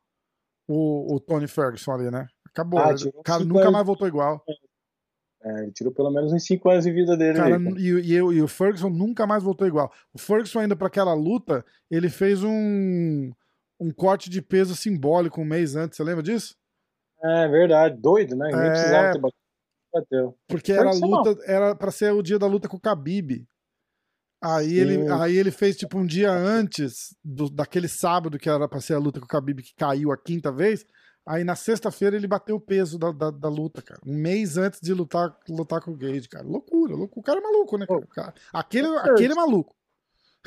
[0.69, 2.29] o, o Tony Ferguson ali, né?
[2.59, 2.81] Acabou.
[2.81, 3.73] Ah, o cara nunca anos...
[3.73, 4.45] mais voltou igual.
[5.41, 7.39] É, ele tirou pelo menos uns 5 anos de vida dele.
[7.39, 9.93] Cara, aí, e, e, e, o Ferguson nunca mais voltou igual.
[10.13, 13.31] O Ferguson, ainda para aquela luta, ele fez um,
[13.79, 15.97] um corte de peso simbólico um mês antes.
[15.97, 16.57] Você lembra disso?
[17.23, 18.49] É verdade, doido, né?
[18.53, 18.71] Nem é...
[18.71, 19.21] precisava ter
[19.93, 20.37] bateu.
[20.47, 23.47] Porque era luta, era para ser o dia da luta com o Khabib.
[24.41, 28.81] Aí ele, aí ele fez tipo um dia antes do, daquele sábado que era pra
[28.81, 30.85] ser a luta com o Khabib que caiu a quinta vez.
[31.29, 34.01] Aí na sexta-feira ele bateu o peso da, da, da, luta, cara.
[34.07, 36.47] Um mês antes de lutar, lutar com o Gage, cara.
[36.47, 37.21] Loucura, loucura.
[37.21, 38.35] O cara é maluco, né, cara?
[38.53, 39.75] Aquele, aquele é maluco.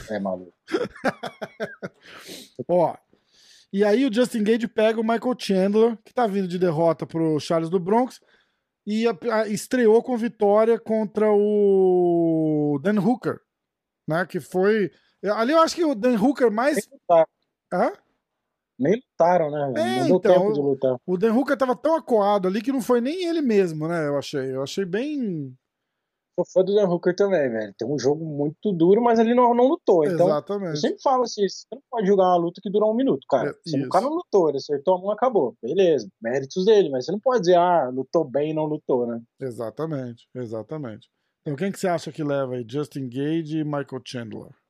[0.10, 0.54] É maluco.
[2.68, 2.96] Ó.
[3.72, 7.40] E aí o Justin Gage pega o Michael Chandler, que tá vindo de derrota pro
[7.40, 8.20] Charles do Bronx,
[8.86, 13.40] e a, a, estreou com vitória contra o Dan Hooker
[14.12, 14.26] né?
[14.26, 14.92] Que foi.
[15.24, 16.78] Ali eu acho que o Dan Hooker mais.
[17.72, 17.94] Hã?
[18.82, 19.74] Nem lutaram né?
[19.76, 20.98] É, não deu então, tempo de lutar.
[21.06, 24.08] O Dan Hooker tava tão acuado ali que não foi nem ele mesmo, né?
[24.08, 24.54] Eu achei.
[24.54, 25.54] Eu achei bem.
[26.34, 27.74] Sou fã do Dan Hooker também, velho.
[27.78, 30.04] Tem um jogo muito duro, mas ele não, não lutou.
[30.06, 30.72] Então, Exatamente.
[30.72, 33.56] Eu sempre falo assim: você não pode jogar uma luta que dura um minuto, cara.
[33.68, 35.56] É, o cara não lutou, ele acertou a mão acabou.
[35.62, 39.22] Beleza, méritos dele, mas você não pode dizer, ah, lutou bem e não lutou, né?
[39.40, 41.08] Exatamente, exatamente.
[41.42, 42.66] Então, quem que você acha que leva aí?
[42.68, 44.61] Justin Gage e Michael Chandler?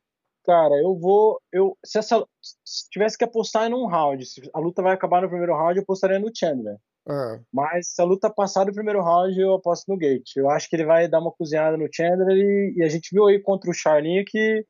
[0.43, 1.39] Cara, eu vou.
[1.51, 5.21] Eu, se, essa, se tivesse que apostar em um round, se a luta vai acabar
[5.21, 6.77] no primeiro round, eu apostaria no Chandler.
[7.07, 7.39] É.
[7.51, 10.35] Mas se a luta passar do primeiro round, eu aposto no Gate.
[10.35, 13.27] Eu acho que ele vai dar uma cozinhada no Chandler e, e a gente viu
[13.27, 14.65] aí contra o Charlinho que,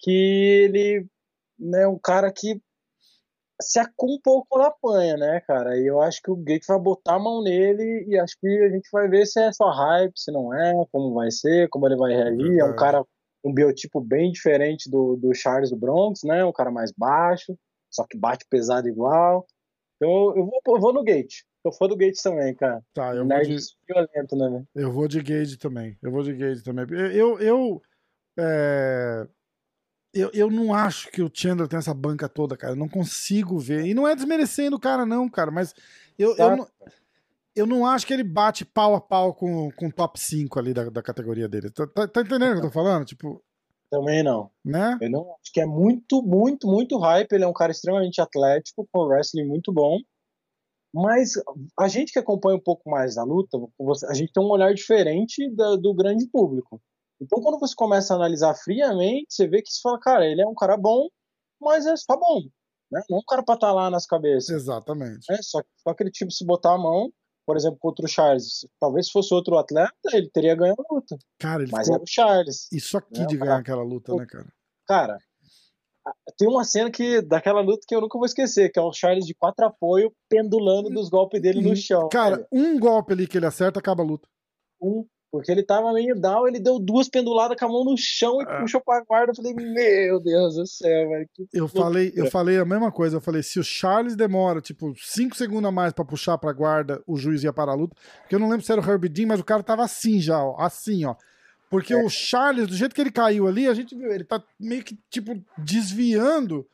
[0.00, 1.04] que ele é
[1.58, 2.60] né, um cara que
[3.62, 5.76] se acum um pouco na panha, né, cara?
[5.76, 8.70] E eu acho que o Gate vai botar a mão nele e acho que a
[8.70, 11.96] gente vai ver se é só hype, se não é, como vai ser, como ele
[11.96, 12.58] vai reagir.
[12.58, 13.04] É um cara,
[13.44, 16.44] um biotipo bem diferente do, do Charles do Bronx, né?
[16.44, 17.56] Um cara mais baixo,
[17.90, 19.46] só que bate pesado igual.
[19.96, 21.42] Então eu vou, eu vou no Gate.
[21.64, 22.82] Eu fã do Gate também, cara.
[22.94, 23.56] Tá, eu vou de...
[23.86, 24.64] violento, né?
[24.74, 25.98] Eu vou de Gate também.
[26.02, 26.86] Eu vou de Gate também.
[26.90, 27.82] Eu, eu,
[28.38, 29.26] é
[30.12, 32.72] eu, eu não acho que o Chandler tem essa banca toda, cara.
[32.72, 33.84] Eu não consigo ver.
[33.84, 35.50] E não é desmerecendo o cara, não, cara.
[35.50, 35.74] Mas
[36.18, 36.68] eu, eu, não,
[37.60, 40.72] eu não acho que ele bate pau a pau com, com o top 5 ali
[40.72, 41.70] da, da categoria dele.
[41.70, 43.04] Tá, tá, tá entendendo o que eu tô falando?
[43.04, 43.42] Tipo.
[43.90, 44.50] Também não.
[44.64, 44.96] Né?
[45.00, 47.32] Eu não acho que é muito, muito, muito hype.
[47.32, 49.98] Ele é um cara extremamente atlético, com wrestling muito bom.
[50.92, 51.32] Mas
[51.78, 53.58] a gente que acompanha um pouco mais da luta,
[54.08, 56.80] a gente tem um olhar diferente da, do grande público.
[57.20, 60.46] Então, quando você começa a analisar friamente, você vê que você fala, cara, ele é
[60.46, 61.08] um cara bom,
[61.60, 62.40] mas é só bom.
[62.90, 63.02] Né?
[63.08, 64.48] Não é um cara pra estar tá lá nas cabeças.
[64.48, 65.30] Exatamente.
[65.30, 67.12] É, só, só aquele tipo, se botar a mão,
[67.46, 71.18] por exemplo, contra o Charles, talvez se fosse outro atleta, ele teria ganho a luta.
[71.38, 71.94] Cara, mas ficou...
[71.94, 72.68] era o Charles.
[72.72, 73.26] Isso aqui né?
[73.26, 74.52] de ganhar aquela luta, né, cara?
[74.86, 75.18] Cara,
[76.36, 79.26] tem uma cena que daquela luta que eu nunca vou esquecer, que é o Charles
[79.26, 82.08] de quatro apoio pendulando dos golpes dele no chão.
[82.08, 84.28] Cara, cara, um golpe ali que ele acerta acaba a luta.
[84.80, 88.42] Um porque ele tava meio down, ele deu duas penduladas com a mão no chão
[88.42, 88.60] e ah.
[88.60, 89.30] puxou pra guarda.
[89.30, 91.28] Eu falei, meu Deus do céu, velho.
[91.52, 93.16] Eu falei, eu falei a mesma coisa.
[93.16, 97.00] Eu falei, se o Charles demora, tipo, cinco segundos a mais pra puxar pra guarda,
[97.06, 97.96] o juiz ia parar a luta.
[98.22, 100.42] Porque eu não lembro se era o Herbie Dean, mas o cara tava assim já,
[100.42, 100.56] ó.
[100.58, 101.14] Assim, ó.
[101.70, 102.04] Porque é.
[102.04, 104.98] o Charles, do jeito que ele caiu ali, a gente viu, ele tá meio que,
[105.08, 106.66] tipo, desviando.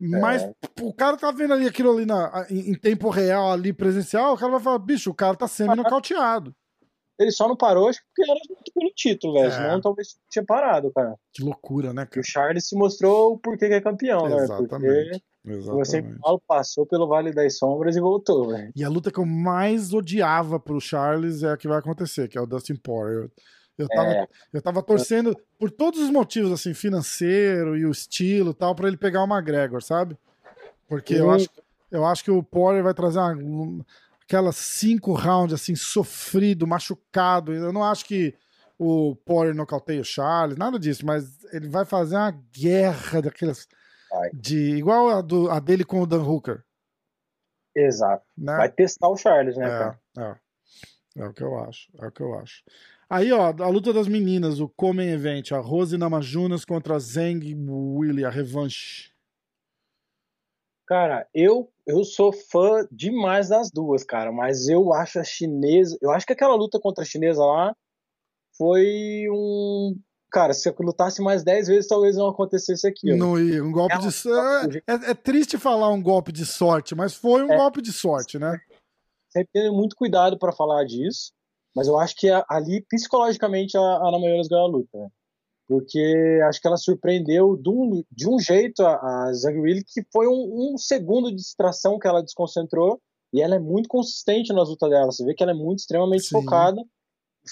[0.00, 0.54] Mas é.
[0.80, 4.38] o cara tá vendo ali aquilo ali na, em, em tempo real, ali presencial, o
[4.38, 6.54] cara vai falar, bicho, o cara tá semi-nocauteado.
[7.18, 8.40] Ele só não parou, acho que porque era
[8.72, 9.48] pelo título, velho.
[9.48, 9.50] É.
[9.50, 11.16] Senão talvez tinha parado, cara.
[11.32, 12.20] Que loucura, né, cara?
[12.20, 14.44] o Charles se mostrou o porquê que é campeão, né?
[14.44, 15.22] Exatamente.
[15.44, 16.04] Você
[16.46, 18.70] passou pelo Vale das Sombras e voltou, velho.
[18.76, 22.36] E a luta que eu mais odiava pro Charles é a que vai acontecer, que
[22.36, 23.30] é o Dustin Poirier.
[23.76, 24.28] Eu tava, é.
[24.52, 28.96] eu tava torcendo por todos os motivos, assim, financeiro e o estilo tal, para ele
[28.96, 30.16] pegar o McGregor, sabe?
[30.88, 31.48] Porque eu acho,
[31.90, 33.86] eu acho que o Poirier vai trazer uma,
[34.28, 37.54] aquelas cinco rounds assim, sofrido, machucado.
[37.54, 38.34] Eu não acho que
[38.78, 43.66] o Poirier nocauteia o Charles, nada disso, mas ele vai fazer uma guerra daquelas.
[44.10, 44.30] Vai.
[44.32, 46.62] De, igual a, do, a dele com o Dan Hooker.
[47.74, 48.24] Exato.
[48.36, 48.56] Né?
[48.56, 49.96] Vai testar o Charles, né?
[50.16, 50.36] É, é,
[51.16, 51.26] é.
[51.26, 51.88] o que eu acho.
[51.98, 52.62] É o que eu acho.
[53.08, 57.54] Aí, ó, a luta das meninas, o Comen Event, a Rose Namajunas contra a Zeng
[57.54, 59.10] Willy, a revanche.
[60.88, 66.10] Cara, eu eu sou fã demais das duas, cara, mas eu acho a chinesa, eu
[66.10, 67.76] acho que aquela luta contra a chinesa lá
[68.56, 69.94] foi um
[70.30, 73.16] Cara, se eu lutasse mais 10 vezes, talvez não acontecesse aquilo.
[73.16, 73.64] Não ia.
[73.64, 74.82] Um golpe é de sorte.
[74.86, 78.38] É, é, triste falar um golpe de sorte, mas foi um é, golpe de sorte,
[78.38, 78.60] né?
[79.30, 81.32] Sempre ter muito cuidado para falar disso,
[81.74, 84.98] mas eu acho que ali, psicologicamente, a Ana Maioras ganhou a luta.
[84.98, 85.08] Né?
[85.68, 89.32] Porque acho que ela surpreendeu de um, de um jeito a, a
[89.86, 92.98] que foi um, um, segundo de distração que ela desconcentrou,
[93.32, 96.24] e ela é muito consistente nas lutas dela, você vê que ela é muito extremamente
[96.24, 96.40] Sim.
[96.40, 96.82] focada,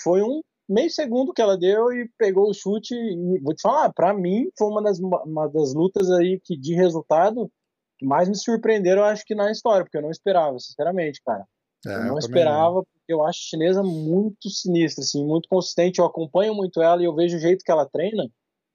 [0.02, 3.92] foi um meio segundo que ela deu e pegou o chute, e vou te falar,
[3.92, 7.50] para mim foi uma das, uma das lutas aí que de resultado
[7.98, 11.44] que mais me surpreenderam, acho que na história, porque eu não esperava, sinceramente, cara.
[11.87, 15.99] É, eu não eu esperava, eu acho a chinesa muito sinistra, assim, muito consistente.
[15.99, 18.31] Eu acompanho muito ela e eu vejo o jeito que ela treina.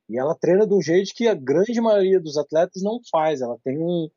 [0.09, 3.41] E ela treina do jeito que a grande maioria dos atletas não faz.
[3.41, 4.09] Ela tem um.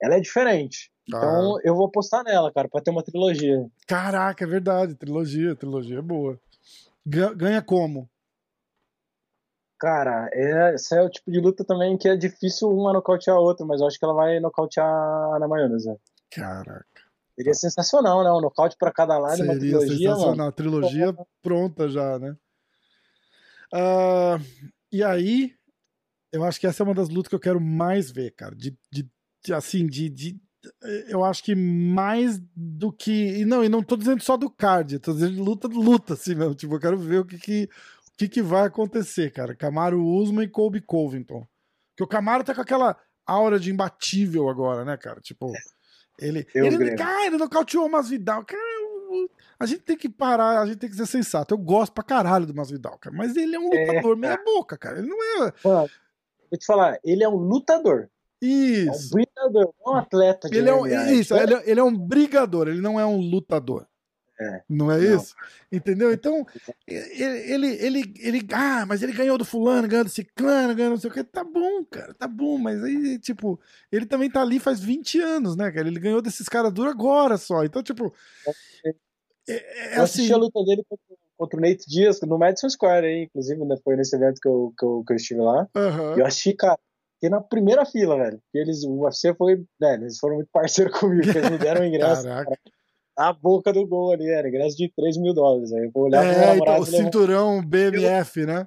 [0.00, 0.90] Ela é diferente.
[1.08, 1.60] Então ah.
[1.62, 3.66] eu vou apostar nela, cara, pra ter uma trilogia.
[3.86, 4.94] Caraca, é verdade.
[4.94, 6.38] Trilogia, trilogia é boa.
[7.06, 8.08] Ganha como?
[9.78, 13.40] Cara, é, esse é o tipo de luta também que é difícil uma nocautear a
[13.40, 15.94] outra, mas eu acho que ela vai nocautear na maionese.
[16.30, 17.05] Caraca.
[17.36, 18.30] Seria sensacional, né?
[18.30, 19.88] Um nocaute para cada lado, Seria uma trilogia.
[19.90, 20.36] Sensacional.
[20.36, 20.52] Mano.
[20.52, 22.34] Trilogia pronta já, né?
[23.74, 24.42] Uh,
[24.90, 25.52] e aí,
[26.32, 28.54] eu acho que essa é uma das lutas que eu quero mais ver, cara.
[28.54, 29.06] De, de,
[29.44, 30.40] de assim, de, de,
[31.08, 33.40] Eu acho que mais do que.
[33.40, 36.34] E não, e não tô dizendo só do card, tô dizendo de luta, luta, assim
[36.34, 36.54] mesmo.
[36.54, 39.54] Tipo, eu quero ver o que, que, o que, que vai acontecer, cara.
[39.54, 41.46] Camaro Usman e Colby Covington.
[41.90, 42.96] Porque o Camaro tá com aquela
[43.26, 45.20] aura de imbatível agora, né, cara?
[45.20, 45.54] Tipo.
[45.54, 45.75] É
[46.18, 48.44] ele, ele, cara, ele nocauteou o Masvidal.
[48.44, 48.60] Cara,
[49.58, 51.54] a gente tem que parar, a gente tem que ser sensato.
[51.54, 53.14] Eu gosto pra caralho do Masvidal, cara.
[53.14, 54.98] Mas ele é um é, lutador é, meia boca, cara.
[54.98, 55.52] Ele não é.
[55.64, 55.90] Mano,
[56.50, 58.08] vou te falar, ele é um lutador.
[58.40, 58.90] Isso.
[58.90, 60.48] É um brigador, não um atleta.
[60.52, 63.86] ele é um, isso, ele é, ele é um brigador, ele não é um lutador.
[64.38, 64.62] É.
[64.68, 65.16] Não é não.
[65.16, 65.34] isso?
[65.72, 66.12] Entendeu?
[66.12, 66.46] Então,
[66.86, 71.10] ele, ele, ele, ah, mas ele ganhou do fulano, ganhou do ciclano, ganhou não sei
[71.10, 71.24] o que.
[71.24, 73.58] Tá bom, cara, tá bom, mas aí, tipo,
[73.90, 75.88] ele também tá ali faz 20 anos, né, cara?
[75.88, 77.64] Ele ganhou desses caras duro agora só.
[77.64, 78.12] Então, tipo.
[78.86, 78.90] É,
[79.48, 80.34] é, é eu assisti assim...
[80.34, 80.84] a luta dele
[81.38, 84.72] contra, o Nate Diaz no Madison Square, aí, inclusive, né, foi nesse evento que eu,
[84.78, 85.66] que eu, que eu estive lá.
[85.74, 86.18] Uhum.
[86.18, 86.78] Eu achei, cara,
[87.20, 88.38] que na primeira fila, velho.
[88.52, 92.24] Que eles, o UFC foi, né, eles foram muito parceiros comigo, eles me deram ingresso.
[92.24, 92.75] Caraca
[93.16, 95.72] a boca do gol ali, era ingresso de 3 mil dólares.
[95.72, 98.66] Aí eu vou olhar é, então, o cinturão BMF, né?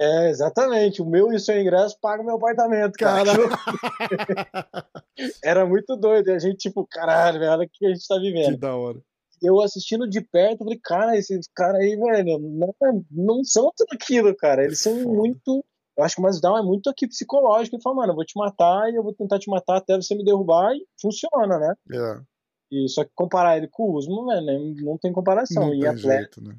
[0.00, 1.02] É, exatamente.
[1.02, 3.30] O meu e o seu ingresso paga meu apartamento, cara.
[5.44, 6.28] Era muito doido.
[6.28, 8.54] E a gente, tipo, caralho, velho, olha o que a gente tá vivendo.
[8.54, 8.98] Que da hora.
[9.42, 12.74] Eu assistindo de perto, falei, cara, esses caras aí, velho, não,
[13.10, 14.64] não são tudo aquilo, cara.
[14.64, 15.14] Eles são Foda.
[15.14, 15.64] muito.
[15.96, 17.76] Eu acho que o Masvidal é muito aqui psicológico.
[17.76, 20.14] Ele fala, mano, eu vou te matar e eu vou tentar te matar até você
[20.14, 21.74] me derrubar e funciona, né?
[21.92, 22.20] É.
[22.70, 25.66] E só que comparar ele com o Usman, velho, não tem comparação.
[25.66, 26.56] Não e tem atleta, jeito, né?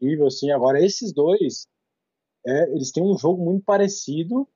[0.00, 1.66] nível, assim, agora esses dois,
[2.46, 4.46] é, eles têm um jogo muito parecido,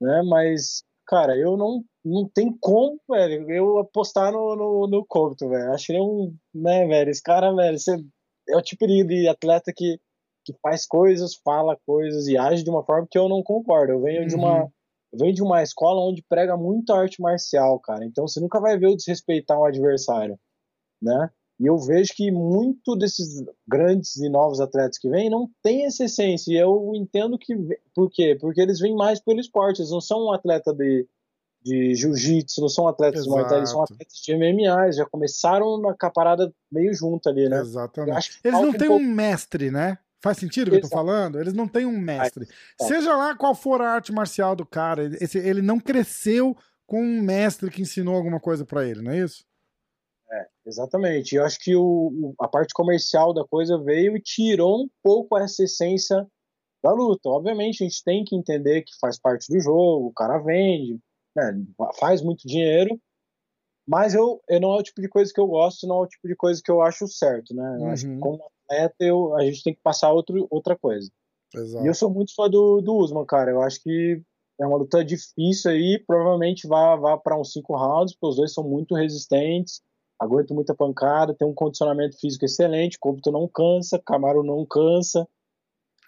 [0.00, 0.22] né?
[0.22, 5.72] Mas, cara, eu não, não tem como, velho, eu apostar no, no, no Covington, velho.
[5.72, 7.96] Acho que ele é um, né, velho, esse cara, velho, você,
[8.48, 9.98] é o tipo de atleta que,
[10.44, 13.94] que faz coisas, fala coisas e age de uma forma que eu não concordo.
[13.94, 14.28] Eu venho uhum.
[14.28, 14.70] de uma uhum
[15.12, 18.04] vem de uma escola onde prega muito arte marcial, cara.
[18.04, 20.38] Então você nunca vai ver o desrespeitar um adversário,
[21.00, 21.30] né?
[21.60, 26.04] E eu vejo que muito desses grandes e novos atletas que vêm não tem essa
[26.04, 26.50] essência.
[26.50, 27.54] E eu entendo que.
[27.94, 28.34] Por quê?
[28.40, 29.82] Porque eles vêm mais pelo esporte.
[29.82, 31.06] Eles não são um atleta de,
[31.62, 33.36] de jiu-jitsu, não são atletas Exato.
[33.36, 34.84] de Muay eles são atletas de MMA.
[34.84, 37.60] Eles já começaram na caparada meio junto ali, né?
[37.60, 38.40] Exatamente.
[38.42, 39.04] Eles não têm um, pouco...
[39.04, 39.98] mestre, né?
[40.22, 41.38] Faz sentido o que eu tô falando?
[41.38, 42.48] Eles não têm um mestre.
[42.80, 47.22] Seja lá qual for a arte marcial do cara, esse, ele não cresceu com um
[47.22, 49.44] mestre que ensinou alguma coisa para ele, não é isso?
[50.32, 51.34] É, exatamente.
[51.34, 55.64] Eu acho que o, a parte comercial da coisa veio e tirou um pouco essa
[55.64, 56.26] essência
[56.82, 57.28] da luta.
[57.28, 60.98] Obviamente, a gente tem que entender que faz parte do jogo, o cara vende,
[61.36, 61.52] né,
[61.98, 62.98] faz muito dinheiro,
[63.86, 66.06] mas eu, eu não é o tipo de coisa que eu gosto, não é o
[66.06, 67.76] tipo de coisa que eu acho certo, né?
[67.76, 67.90] Eu uhum.
[67.90, 68.20] acho que uhum.
[68.20, 71.10] como atleta eu, a gente tem que passar outro, outra coisa.
[71.54, 71.84] Exato.
[71.84, 73.50] E eu sou muito fã do, do Usman, cara.
[73.50, 74.22] Eu acho que
[74.60, 78.52] é uma luta difícil aí, provavelmente vá, vá para uns cinco rounds, porque os dois
[78.52, 79.82] são muito resistentes,
[80.20, 85.26] aguentam muita pancada, tem um condicionamento físico excelente, Compton não cansa, Camaro não cansa.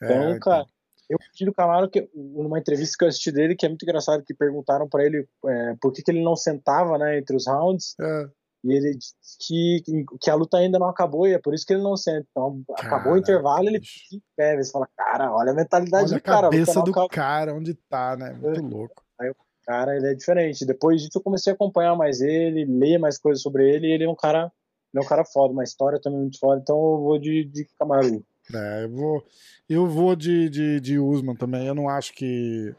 [0.03, 0.67] É, então, é, cara,
[1.09, 4.23] eu pedi do Camaro que numa entrevista que eu assisti dele, que é muito engraçado,
[4.23, 7.95] que perguntaram para ele é, por que, que ele não sentava, né, entre os rounds.
[8.01, 8.29] É.
[8.65, 11.73] E ele disse que, que a luta ainda não acabou e é por isso que
[11.73, 12.25] ele não senta.
[12.31, 14.57] Então, acabou o intervalo, ele fica em pé.
[14.57, 16.47] Você fala, cara, olha a mentalidade olha do cara.
[16.47, 18.33] a cabeça do cara, onde tá, né?
[18.35, 18.63] Muito é.
[18.63, 19.03] louco.
[19.21, 20.67] Aí o cara, ele é diferente.
[20.67, 23.87] Depois disso, eu comecei a acompanhar mais ele, ler mais coisas sobre ele.
[23.87, 24.51] E ele é um cara,
[24.95, 26.61] é um cara foda, uma história também muito foda.
[26.61, 28.25] Então, eu vou de, de Camaro.
[28.55, 29.27] É, eu vou,
[29.69, 31.67] eu vou de, de, de Usman também.
[31.67, 32.75] Eu não acho que.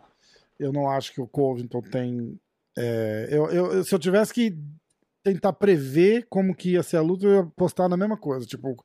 [0.60, 2.40] Eu não acho que o Covington tem.
[2.78, 4.58] É, eu, eu, se eu tivesse que
[5.24, 8.46] tentar prever como que ia ser a luta, eu ia apostar na mesma coisa.
[8.46, 8.76] Tipo,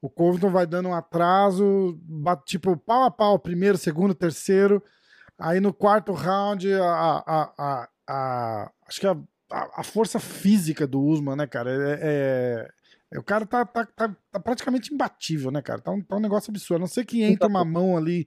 [0.00, 4.82] o Covington vai dando um atraso, bate, tipo, pau a pau, primeiro, segundo, terceiro.
[5.38, 9.16] Aí no quarto round, a, a, a, a acho que a,
[9.50, 12.68] a, força física do Usman, né, cara, é, é,
[13.12, 15.80] é, o cara tá, tá, tá, tá, praticamente imbatível, né, cara?
[15.80, 16.76] Tá um, tá um negócio absurdo.
[16.76, 18.26] A não sei que entra uma mão ali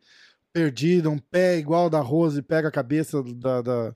[0.54, 3.96] perdida, um pé igual da Rose e pega a cabeça da, da...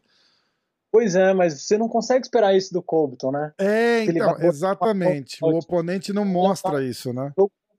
[0.92, 3.54] Pois é, mas você não consegue esperar isso do Colbton, né?
[3.58, 5.38] É, então, exatamente.
[5.42, 7.32] O oponente não mostra isso, né?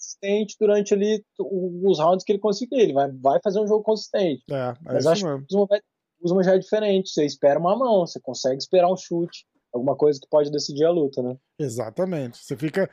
[0.04, 2.76] Consistente durante ali os rounds que ele conseguir.
[2.76, 4.44] Ele vai, vai fazer um jogo consistente.
[4.50, 5.46] É, é Mas acho mesmo.
[5.46, 5.68] que o
[6.22, 7.10] Usman já é diferente.
[7.10, 10.90] Você espera uma mão, você consegue esperar um chute, alguma coisa que pode decidir a
[10.90, 11.36] luta, né?
[11.58, 12.38] Exatamente.
[12.38, 12.90] Você fica,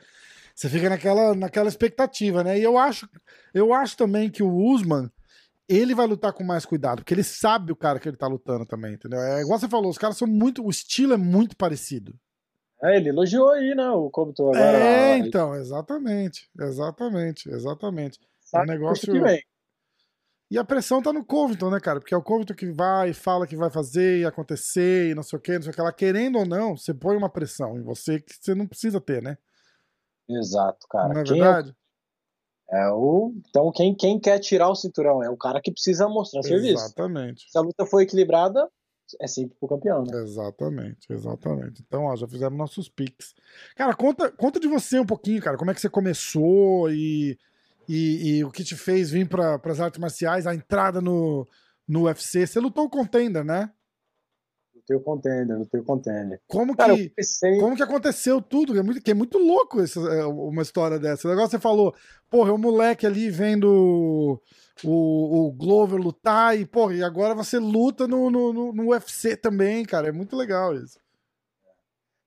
[0.54, 2.58] você fica naquela, naquela expectativa, né?
[2.58, 3.08] E eu acho,
[3.54, 5.10] eu acho também que o Usman
[5.68, 8.66] ele vai lutar com mais cuidado, porque ele sabe o cara que ele tá lutando
[8.66, 9.20] também, entendeu?
[9.20, 10.64] É igual você falou, os caras são muito.
[10.64, 12.14] O estilo é muito parecido.
[12.84, 14.60] É, ele elogiou aí, né, o Cobito agora.
[14.60, 18.18] É, então, exatamente, exatamente, exatamente.
[18.52, 19.12] O negócio...
[19.12, 19.42] Que vem.
[20.50, 21.98] E a pressão tá no Covington, né, cara?
[21.98, 25.38] Porque é o Covington que vai, fala que vai fazer e acontecer e não sei
[25.38, 25.90] o que, não sei o que lá.
[25.90, 29.38] Querendo ou não, você põe uma pressão em você que você não precisa ter, né?
[30.28, 31.14] Exato, cara.
[31.14, 31.74] Não é quem verdade?
[32.70, 33.32] É, é o...
[33.48, 36.84] Então, quem, quem quer tirar o cinturão é o cara que precisa mostrar serviço.
[36.84, 37.50] Exatamente.
[37.50, 38.68] Se a luta foi equilibrada,
[39.20, 40.22] é sempre pro campeão, né?
[40.22, 41.82] Exatamente, exatamente.
[41.86, 43.34] Então, ó, já fizemos nossos picks.
[43.76, 45.56] Cara, conta, conta de você um pouquinho, cara.
[45.56, 47.38] Como é que você começou e,
[47.88, 51.46] e, e o que te fez vir para as artes marciais, a entrada no,
[51.86, 52.46] no UFC.
[52.46, 53.70] Você lutou o contender, né?
[54.74, 56.40] Lutei o contender, lutei o contender.
[56.48, 57.58] Como cara, que, pensei...
[57.58, 58.76] como que aconteceu tudo?
[58.76, 61.28] É muito, que é muito louco essa, é, uma história dessa.
[61.28, 61.94] O negócio você falou,
[62.28, 64.40] porra, um moleque ali vendo
[64.84, 69.84] o, o Glover lutar e, pô, e agora você luta no, no, no, UFC também,
[69.84, 70.08] cara.
[70.08, 70.98] É muito legal isso.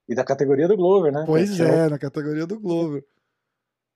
[0.07, 1.23] E da categoria do Glover, né?
[1.25, 3.03] Pois é, na categoria do Glover.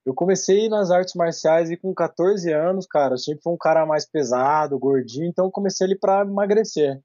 [0.06, 3.86] Eu comecei nas artes marciais e com 14 anos, cara, eu sempre fui um cara
[3.86, 7.00] mais pesado, gordinho, então eu comecei ali para emagrecer,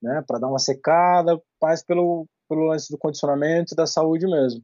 [0.00, 0.22] né?
[0.26, 4.62] Para dar uma secada, mais pelo, pelo lance do condicionamento e da saúde mesmo.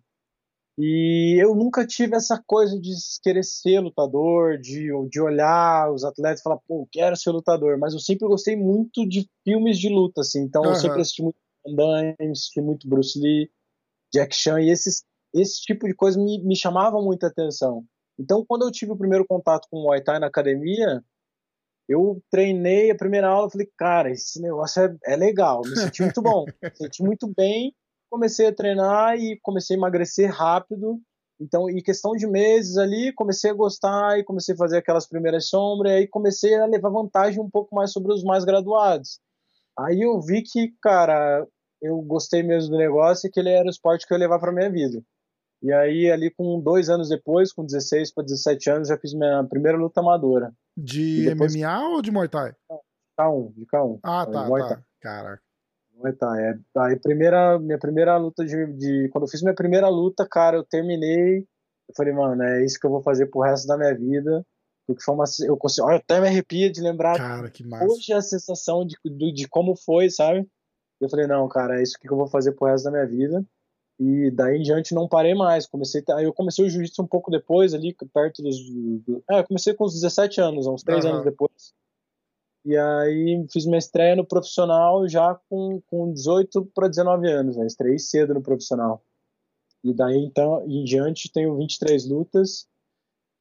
[0.83, 2.91] E eu nunca tive essa coisa de
[3.23, 7.79] querer ser lutador, de, de olhar os atletas e falar, pô, quero ser lutador.
[7.79, 10.41] Mas eu sempre gostei muito de filmes de luta, assim.
[10.41, 10.71] Então uhum.
[10.71, 13.51] eu sempre assisti muito Van Damme, assisti muito Bruce Lee,
[14.11, 17.85] Jack Chan, e esses, esse tipo de coisa me, me chamava muita atenção.
[18.19, 21.05] Então, quando eu tive o primeiro contato com o Muay Thai na academia,
[21.87, 26.23] eu treinei a primeira aula, falei, cara, esse negócio é, é legal, me senti muito
[26.23, 27.75] bom, me senti muito bem
[28.11, 31.01] comecei a treinar e comecei a emagrecer rápido.
[31.41, 35.49] Então, em questão de meses ali, comecei a gostar e comecei a fazer aquelas primeiras
[35.49, 39.21] sombras, e aí comecei a levar vantagem um pouco mais sobre os mais graduados.
[39.79, 41.47] Aí eu vi que, cara,
[41.81, 44.39] eu gostei mesmo do negócio e que ele era o esporte que eu ia levar
[44.39, 45.03] para minha vida.
[45.63, 49.45] E aí, ali com dois anos depois, com 16 para 17 anos, já fiz minha
[49.45, 50.53] primeira luta amadora.
[50.77, 51.55] De depois...
[51.55, 52.55] MMA ou de Muay Thai?
[53.19, 54.01] K1, de K1.
[54.03, 54.83] Ah, tá, tá.
[55.01, 55.43] Caraca.
[56.01, 56.43] Muay Thai.
[56.43, 60.57] É, aí primeira, minha primeira luta de, de, Quando eu fiz minha primeira luta, cara,
[60.57, 61.39] eu terminei.
[61.39, 64.45] Eu falei, mano, é isso que eu vou fazer pro resto da minha vida.
[64.87, 65.25] Porque foi uma.
[65.47, 67.85] Eu consigo, olha, até me arrepia de lembrar cara, que massa.
[67.85, 70.47] hoje a sensação de, de, de como foi, sabe?
[71.01, 73.45] Eu falei, não, cara, é isso que eu vou fazer pro resto da minha vida.
[73.99, 75.67] E daí em diante não parei mais.
[75.67, 78.57] Comecei, aí eu comecei o jiu-jitsu um pouco depois, ali, perto dos.
[79.05, 81.11] Do, é, eu comecei com uns 17 anos, uns 3 uhum.
[81.13, 81.75] anos depois.
[82.65, 87.67] E aí fiz minha estreia no profissional já com, com 18 para 19 anos, né?
[87.67, 89.03] Estreiei cedo no profissional.
[89.83, 92.67] E daí então em diante tenho 23 lutas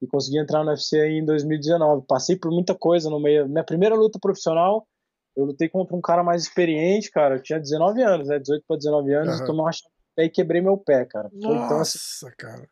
[0.02, 2.06] e consegui entrar no UFC em 2019.
[2.08, 3.48] Passei por muita coisa no meio.
[3.48, 4.88] Minha primeira luta profissional,
[5.36, 7.36] eu lutei contra um cara mais experiente, cara.
[7.36, 8.40] Eu tinha 19 anos, né?
[8.40, 9.46] 18 para 19 anos, uhum.
[9.46, 9.72] tomei uma
[10.18, 11.30] e quebrei meu pé, cara.
[11.34, 12.68] Nossa, então, assim, cara.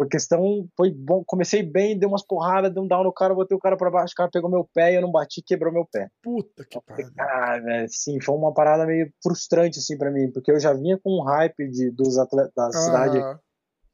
[0.00, 1.22] Por questão, foi bom.
[1.26, 4.14] Comecei bem, dei umas porradas, dei um down no cara, botei o cara pra baixo,
[4.14, 6.08] o cara pegou meu pé e eu não bati, quebrou meu pé.
[6.22, 7.10] Puta que pariu.
[7.20, 11.18] Ah, sim, foi uma parada meio frustrante, assim, pra mim, porque eu já vinha com
[11.18, 12.72] um hype de, dos atletas da ah.
[12.72, 13.18] cidade,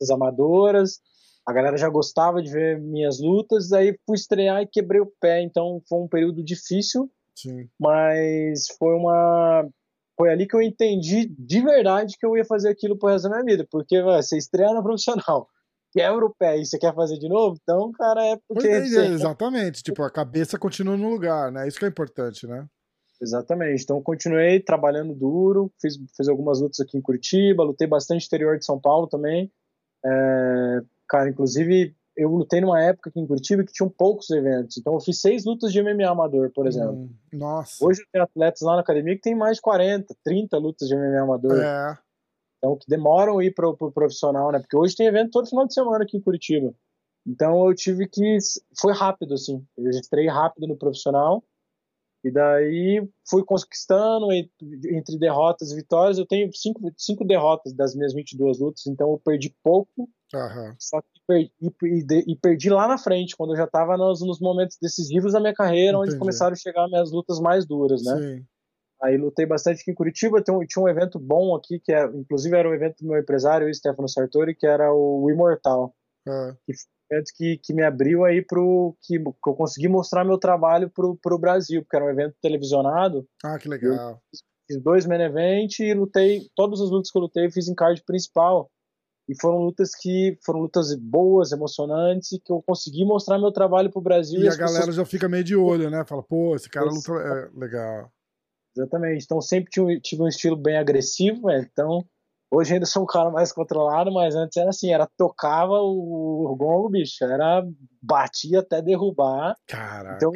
[0.01, 1.01] das amadoras,
[1.45, 5.43] a galera já gostava de ver minhas lutas, aí fui estrear e quebrei o pé,
[5.43, 7.69] então foi um período difícil, sim.
[7.81, 9.69] mas foi uma
[10.17, 13.31] foi ali que eu entendi de verdade que eu ia fazer aquilo pro resto da
[13.31, 15.49] minha vida, porque véio, você estreia no profissional,
[15.97, 18.69] quebra o pé e você quer fazer de novo, então, cara, é porque.
[18.69, 19.07] É, você...
[19.07, 21.67] Exatamente, tipo, a cabeça continua no lugar, né?
[21.67, 22.67] Isso que é importante, né?
[23.21, 23.83] Exatamente.
[23.83, 28.67] Então, continuei trabalhando duro, fiz, fiz algumas lutas aqui em Curitiba, lutei bastante interior de
[28.67, 29.51] São Paulo também.
[30.05, 34.77] É, cara, inclusive, eu lutei numa época aqui em Curitiba que tinham poucos eventos.
[34.77, 36.93] Então, eu fiz seis lutas de MMA amador, por exemplo.
[36.93, 37.83] Hum, nossa.
[37.83, 40.95] Hoje eu tenho atletas lá na academia que tem mais de 40, 30 lutas de
[40.95, 41.59] MMA amador.
[41.59, 41.99] É.
[42.67, 44.59] Então, que demoram a ir para o pro profissional, né?
[44.59, 46.75] Porque hoje tem evento todo final de semana aqui em Curitiba.
[47.25, 48.39] Então, eu tive que.
[48.81, 49.65] Foi rápido, assim.
[49.77, 51.45] Eu entrei rápido no profissional.
[52.25, 56.19] E daí fui conquistando entre derrotas e vitórias.
[56.19, 60.09] Eu tenho cinco, cinco derrotas das minhas 22 lutas, então eu perdi pouco.
[60.35, 60.75] Uhum.
[60.77, 64.41] Só que perdi, e, e, perdi lá na frente, quando eu já estava nos, nos,
[64.41, 66.11] momentos decisivos da minha carreira, Entendi.
[66.11, 68.17] onde começaram a chegar minhas lutas mais duras, né?
[68.19, 68.47] Sim.
[69.07, 70.43] Aí lutei bastante aqui em Curitiba.
[70.43, 73.21] Tinha um, tinha um evento bom aqui, que é, inclusive era um evento do meu
[73.21, 75.95] empresário, o Stefano Sartori, que era o Imortal.
[76.27, 76.57] Uhum.
[76.67, 76.73] Que
[77.09, 81.17] evento que, que me abriu aí pro que, que eu consegui mostrar meu trabalho pro,
[81.23, 83.25] pro Brasil, porque era um evento televisionado.
[83.45, 84.21] Ah, que legal.
[84.67, 87.75] Fiz dois main event e lutei, todas as lutas que eu lutei eu fiz em
[87.75, 88.69] card principal.
[89.29, 93.91] E foram lutas que foram lutas boas, emocionantes, e que eu consegui mostrar meu trabalho
[93.91, 94.41] pro Brasil.
[94.41, 94.97] E, e a galera pessoas...
[94.97, 96.05] já fica meio de olho, né?
[96.07, 98.09] Fala, pô, esse cara luta é legal.
[98.77, 99.25] Exatamente.
[99.25, 101.67] Então sempre tive, tive um estilo bem agressivo, né?
[101.73, 102.05] então
[102.51, 106.89] Hoje ainda sou um cara mais controlado, mas antes era assim, era tocava o, gongo,
[106.89, 107.67] bicho, era
[108.01, 109.57] batia até derrubar.
[109.67, 110.17] Caraca.
[110.17, 110.33] Então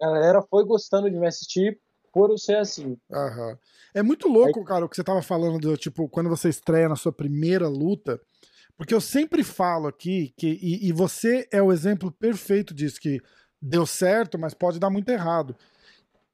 [0.00, 1.78] a galera foi gostando de me assistir
[2.12, 2.96] por eu ser assim.
[3.12, 3.58] Aham.
[3.92, 4.64] É muito louco, Aí...
[4.64, 8.18] cara, o que você tava falando do tipo, quando você estreia na sua primeira luta,
[8.76, 13.20] porque eu sempre falo aqui que e, e você é o exemplo perfeito disso que
[13.60, 15.54] deu certo, mas pode dar muito errado.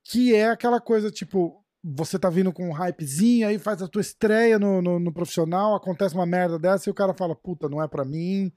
[0.09, 4.01] Que é aquela coisa tipo, você tá vindo com um hypezinho, aí faz a tua
[4.01, 7.83] estreia no, no, no, profissional, acontece uma merda dessa e o cara fala, puta, não
[7.83, 8.53] é para mim.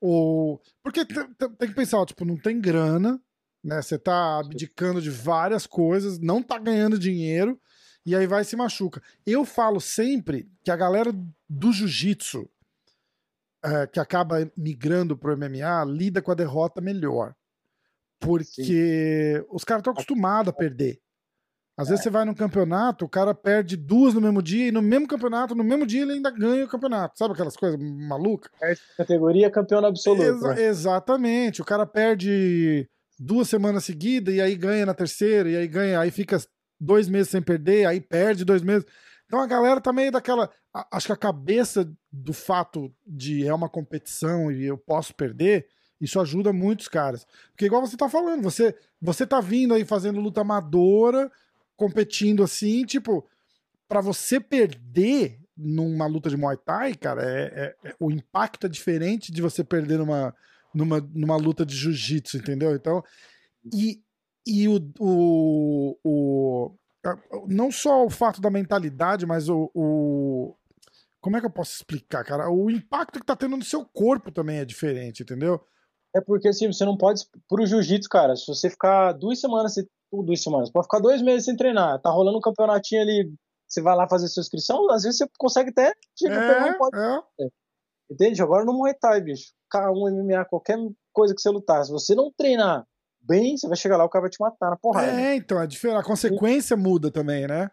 [0.00, 0.60] Ou.
[0.82, 3.20] Porque tem, que pensar, tipo, não tem grana,
[3.62, 3.82] né?
[3.82, 7.60] Você tá abdicando de várias coisas, não tá ganhando dinheiro,
[8.04, 9.02] e aí vai e se machuca.
[9.26, 11.12] Eu falo sempre que a galera
[11.48, 12.48] do jiu-jitsu,
[13.62, 17.34] é, que acaba migrando pro MMA, lida com a derrota melhor.
[18.20, 19.46] Porque Sim.
[19.50, 21.00] os caras estão acostumados a perder.
[21.76, 24.82] Às vezes você vai num campeonato, o cara perde duas no mesmo dia, e no
[24.82, 27.16] mesmo campeonato, no mesmo dia ele ainda ganha o campeonato.
[27.16, 28.50] Sabe aquelas coisas malucas?
[28.60, 30.22] Perde categoria campeão absoluto.
[30.22, 30.62] Exa né?
[30.62, 31.62] Exatamente.
[31.62, 32.86] O cara perde
[33.18, 36.38] duas semanas seguidas e aí ganha na terceira, e aí ganha, aí fica
[36.78, 38.86] dois meses sem perder, aí perde dois meses.
[39.24, 40.50] Então a galera tá meio daquela.
[40.92, 45.66] Acho que a cabeça do fato de é uma competição e eu posso perder,
[46.00, 47.26] isso ajuda muitos caras.
[47.50, 51.30] Porque, igual você tá falando, você, você tá vindo aí fazendo luta amadora
[51.76, 53.26] competindo assim, tipo,
[53.88, 58.70] para você perder numa luta de Muay Thai, cara, é, é, é, o impacto é
[58.70, 60.34] diferente de você perder numa,
[60.74, 62.74] numa, numa luta de jiu-jitsu, entendeu?
[62.74, 63.02] Então,
[63.74, 64.02] e,
[64.46, 66.74] e o, o, o,
[67.46, 70.56] não só o fato da mentalidade, mas o, o,
[71.20, 72.50] como é que eu posso explicar, cara?
[72.50, 75.62] O impacto que tá tendo no seu corpo também é diferente, entendeu?
[76.14, 77.24] É porque assim, você não pode.
[77.48, 79.74] Pro jiu-jitsu, cara, se você ficar duas semanas
[80.12, 80.70] duas semanas.
[80.70, 82.00] Pode ficar dois meses sem treinar.
[82.00, 83.32] Tá rolando um campeonatinho ali.
[83.66, 86.98] Você vai lá fazer sua inscrição, às vezes você consegue até chega é, pode.
[86.98, 87.46] É.
[88.10, 88.42] Entende?
[88.42, 89.52] Agora no Muay Thai, bicho.
[89.72, 90.76] K1, MMA, qualquer
[91.12, 91.84] coisa que você lutar.
[91.84, 92.84] Se você não treinar
[93.20, 95.12] bem, você vai chegar lá, o cara vai te matar na porrada.
[95.12, 96.00] É, então, é diferente.
[96.00, 96.82] A consequência Sim.
[96.82, 97.70] muda também, né?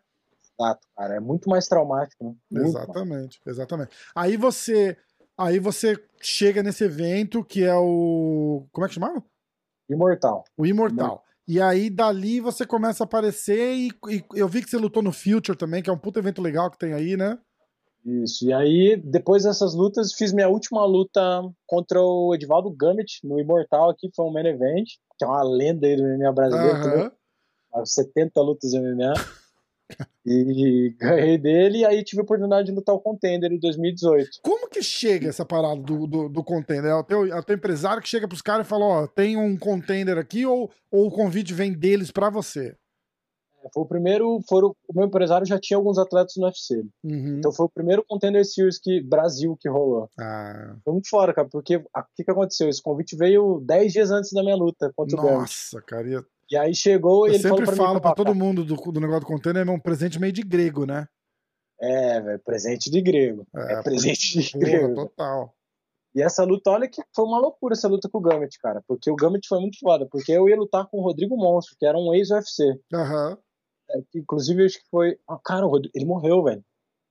[0.60, 1.16] Exato, cara.
[1.16, 2.36] É muito mais traumático, né?
[2.52, 3.58] Muito exatamente, mais.
[3.58, 3.92] exatamente.
[4.16, 4.96] Aí você.
[5.38, 8.66] Aí você chega nesse evento que é o.
[8.72, 9.24] Como é que chamava?
[9.90, 10.44] Imortal.
[10.58, 11.24] O Imortal.
[11.48, 15.14] E aí, dali, você começa a aparecer e, e, eu vi que você lutou no
[15.14, 17.38] Future também, que é um puto evento legal que tem aí, né?
[18.06, 21.22] Isso, e aí, depois dessas lutas, fiz minha última luta
[21.66, 25.88] contra o Edvaldo Gambit, no Imortal aqui, foi um main event, que é uma lenda
[25.88, 27.14] aí do MMA brasileiro,
[27.76, 27.86] uhum.
[27.86, 29.14] 70 lutas MMA.
[30.26, 34.40] E ganhei dele, e aí tive a oportunidade de lutar o Contender em 2018.
[34.42, 36.92] Como que chega essa parada do, do, do Contender?
[36.92, 39.38] É o, teu, é o teu empresário que chega pros caras e fala: Ó, tem
[39.38, 42.76] um Contender aqui, ou, ou o convite vem deles para você?
[43.64, 44.40] É, foi o primeiro.
[44.48, 46.86] Foram, o meu empresário já tinha alguns atletas no UFC.
[47.04, 47.38] Uhum.
[47.38, 50.10] Então foi o primeiro Contender Series que Brasil que rolou.
[50.20, 50.76] Ah.
[50.84, 51.84] Foi muito fora, cara, porque o
[52.16, 52.70] que, que aconteceu?
[52.70, 56.26] Esse convite veio 10 dias antes da minha luta contra Nossa, o Nossa, cara.
[56.50, 59.28] E aí chegou e ele falou pra falo pra todo mundo do, do negócio do
[59.28, 61.08] container, é um presente meio de grego, né?
[61.80, 63.46] É, velho, presente de grego.
[63.56, 64.96] É, é presente de porra, grego.
[64.96, 65.54] Total.
[66.16, 68.82] E essa luta, olha que foi uma loucura essa luta com o Gambit, cara.
[68.88, 70.08] Porque o Gambit foi muito foda.
[70.10, 72.80] Porque eu ia lutar com o Rodrigo Monstro, que era um ex-UFC.
[72.92, 73.32] Aham.
[73.32, 73.38] Uhum.
[73.90, 75.18] É, inclusive, acho que foi.
[75.30, 76.64] Ah, cara, ele morreu, velho.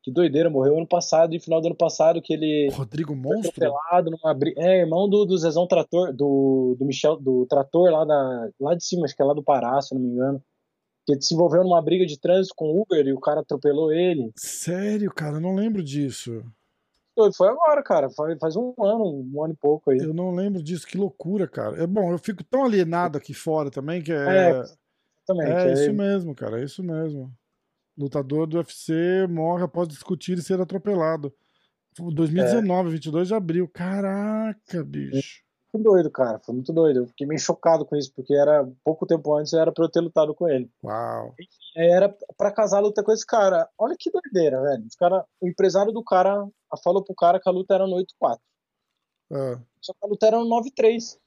[0.06, 2.70] Que doideira, morreu ano passado, e final do ano passado, que ele.
[2.70, 3.48] Rodrigo Monstro?
[3.48, 4.38] Atropelado numa.
[4.56, 8.84] É, irmão do, do Zezão Trator, do, do Michel, do Trator lá, da, lá de
[8.84, 10.40] cima, acho que é lá do Pará, se não me engano.
[11.04, 14.30] Que se envolveu numa briga de trânsito com o Uber e o cara atropelou ele.
[14.36, 16.40] Sério, cara, eu não lembro disso.
[17.36, 18.08] Foi agora, cara.
[18.08, 19.98] Faz, um ano, um ano e pouco aí.
[19.98, 21.82] Eu não lembro disso, que loucura, cara.
[21.82, 24.50] É bom, eu fico tão alienado aqui fora também que é.
[24.50, 24.50] É,
[25.24, 25.50] exatamente.
[25.50, 27.28] É, é isso mesmo, cara, é isso mesmo.
[27.96, 31.32] Lutador do UFC morre após discutir e ser atropelado.
[31.98, 32.92] 2019, é.
[32.92, 33.68] 22 de abril.
[33.68, 35.42] Caraca, bicho.
[35.72, 36.38] muito doido, cara.
[36.40, 37.00] Foi muito doido.
[37.00, 40.00] Eu fiquei meio chocado com isso, porque era pouco tempo antes era pra eu ter
[40.00, 40.70] lutado com ele.
[40.84, 41.34] Uau.
[41.74, 43.68] Era pra casar a luta com esse cara.
[43.78, 44.84] Olha que doideira, velho.
[44.86, 46.46] Os cara, o empresário do cara
[46.84, 48.38] falou pro cara que a luta era no 8-4.
[49.32, 49.60] Ah.
[49.80, 51.18] Só que a luta era no 9-3.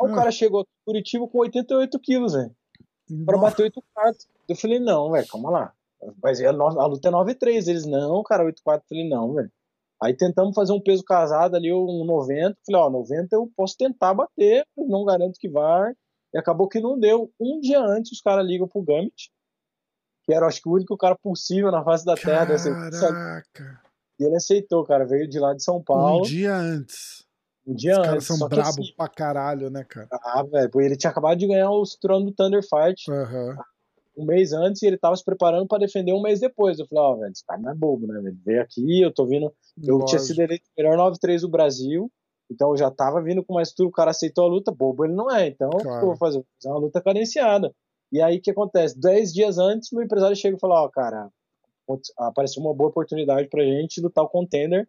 [0.00, 0.14] Aí o Ah.
[0.14, 2.54] cara chegou aqui em Curitiba com 88 quilos, velho.
[3.24, 3.50] Pra Nossa.
[3.50, 4.26] bater 8-4.
[4.48, 5.72] Eu falei, não, velho, calma lá.
[6.22, 7.68] Mas a, no- a luta é 9-3.
[7.68, 8.52] Eles, não, cara, 8-4.
[8.76, 9.50] Eu falei, não, velho.
[10.02, 12.56] Aí tentamos fazer um peso casado ali, um 90.
[12.66, 15.92] Falei, ó, 90 eu posso tentar bater, mas não garanto que vai.
[16.34, 17.30] E acabou que não deu.
[17.38, 19.30] Um dia antes, os caras ligam pro Gambit,
[20.24, 22.46] que era, acho que, o único cara possível na face da terra.
[23.00, 23.80] Caraca.
[24.18, 25.04] E ele aceitou, cara.
[25.06, 26.20] Veio de lá de São Paulo.
[26.20, 27.24] Um dia antes.
[27.66, 28.08] Um dia Os antes.
[28.08, 30.08] caras são brabo assim, pra caralho, né, cara?
[30.10, 33.56] ah, velho, ele tinha acabado de ganhar o cinturão do Thunder Fight Aham.
[34.16, 36.78] um mês antes e ele tava se preparando pra defender um mês depois.
[36.78, 38.18] Eu falei, ó, velho, esse cara não é bobo, né?
[38.18, 39.46] Ele veio aqui, eu tô vindo.
[39.78, 40.20] Eu tinha Lógico.
[40.20, 42.10] sido eleito o melhor 9-3 do Brasil,
[42.50, 45.14] então eu já tava vindo com uma estrutura, o cara aceitou a luta, bobo ele
[45.14, 45.46] não é.
[45.46, 46.02] Então, o que Claro.
[46.02, 46.38] eu vou fazer?
[46.38, 47.72] Vou fazer uma luta cadenciada.
[48.10, 48.98] E aí o que acontece?
[48.98, 51.30] Dez dias antes, meu empresário chega e fala, ó, cara,
[52.18, 54.88] apareceu uma boa oportunidade pra gente lutar o contender.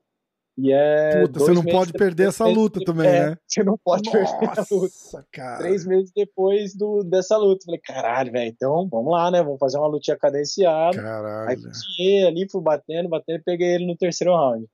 [0.58, 1.22] E é.
[1.22, 3.38] Puta, você dois não meses pode perder essa luta também, é, né?
[3.48, 5.58] Você não pode perder a luta cara.
[5.58, 7.66] três meses depois do, dessa luta.
[7.66, 9.42] Falei, caralho, velho, então vamos lá, né?
[9.42, 10.96] Vamos fazer uma lutinha cadenciada.
[10.96, 11.62] Aí Caralho.
[11.64, 14.68] cozinhei ali, fui batendo, batendo e peguei ele no terceiro round.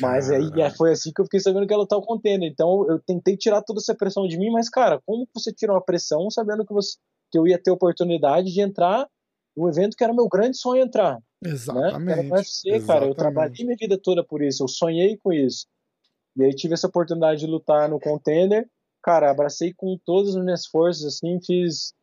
[0.00, 0.62] Mas aí Caralho.
[0.62, 2.48] é, foi assim que eu fiquei sabendo que ia lutar o contender.
[2.48, 5.82] Então eu tentei tirar toda essa pressão de mim, mas, cara, como você tirou a
[5.82, 6.96] pressão sabendo que, você,
[7.32, 9.08] que eu ia ter oportunidade de entrar
[9.56, 11.14] no evento que era meu grande sonho entrar?
[11.14, 11.20] Né?
[11.44, 12.22] Era Exatamente.
[12.28, 12.76] no UFC, cara.
[12.76, 13.16] Eu exatamente.
[13.16, 15.66] trabalhei minha vida toda por isso, eu sonhei com isso.
[16.36, 18.68] E aí tive essa oportunidade de lutar no contender.
[19.02, 21.94] Cara, abracei com todas as minhas forças, assim, fiz,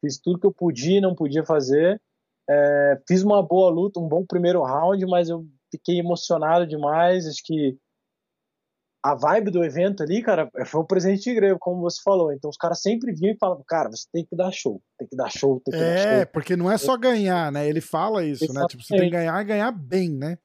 [0.00, 2.00] fiz tudo que eu podia e não podia fazer.
[2.48, 7.26] É, fiz uma boa luta, um bom primeiro round, mas eu fiquei emocionado demais.
[7.26, 7.76] Acho que
[9.02, 12.32] a vibe do evento ali, cara, foi um presente de grego, como você falou.
[12.32, 15.16] Então os caras sempre vinham e falavam, cara, você tem que dar show, tem que
[15.16, 16.32] dar show, tem que dar É, show.
[16.32, 17.68] porque não é só ganhar, né?
[17.68, 18.64] Ele fala isso, né?
[18.68, 20.36] Tipo, você tem que ganhar e ganhar bem, né?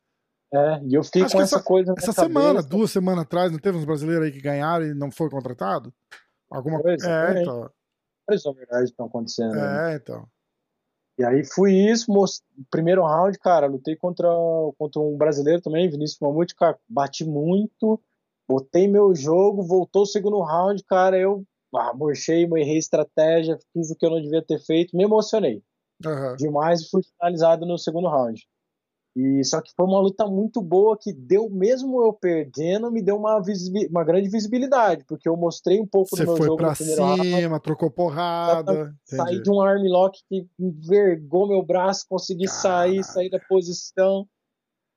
[0.53, 2.21] É, e eu fiquei Acho com que essa, coisa Essa cabeça.
[2.27, 5.91] semana, duas semanas atrás, não teve uns brasileiros aí que ganharam e não foi contratado?
[6.51, 7.41] Alguma Foi, É, exatamente.
[7.41, 7.69] então.
[8.27, 9.51] Várias, na verdade, estão acontecendo.
[9.55, 9.93] né?
[9.93, 10.27] É, então.
[11.17, 12.43] E aí fui isso, most...
[12.69, 14.27] primeiro round, cara, lutei contra,
[14.77, 17.99] contra um brasileiro também, Vinícius Mamute, cara, bati muito,
[18.47, 21.43] botei meu jogo, voltou o segundo round, cara, eu
[21.75, 25.63] ah, murchei, errei estratégia, fiz o que eu não devia ter feito, me emocionei
[26.05, 26.35] Aham.
[26.35, 28.45] demais e fui finalizado no segundo round.
[29.15, 33.15] E só que foi uma luta muito boa que deu, mesmo eu perdendo, me deu
[33.15, 33.39] uma,
[33.89, 36.75] uma grande visibilidade, porque eu mostrei um pouco Você do meu foi jogo pra no
[36.75, 37.41] primeiro round.
[37.41, 38.95] cima, trocou porrada.
[39.05, 43.03] Saí de um armlock que envergou meu braço, consegui sair, Caralho.
[43.03, 44.27] sair da posição.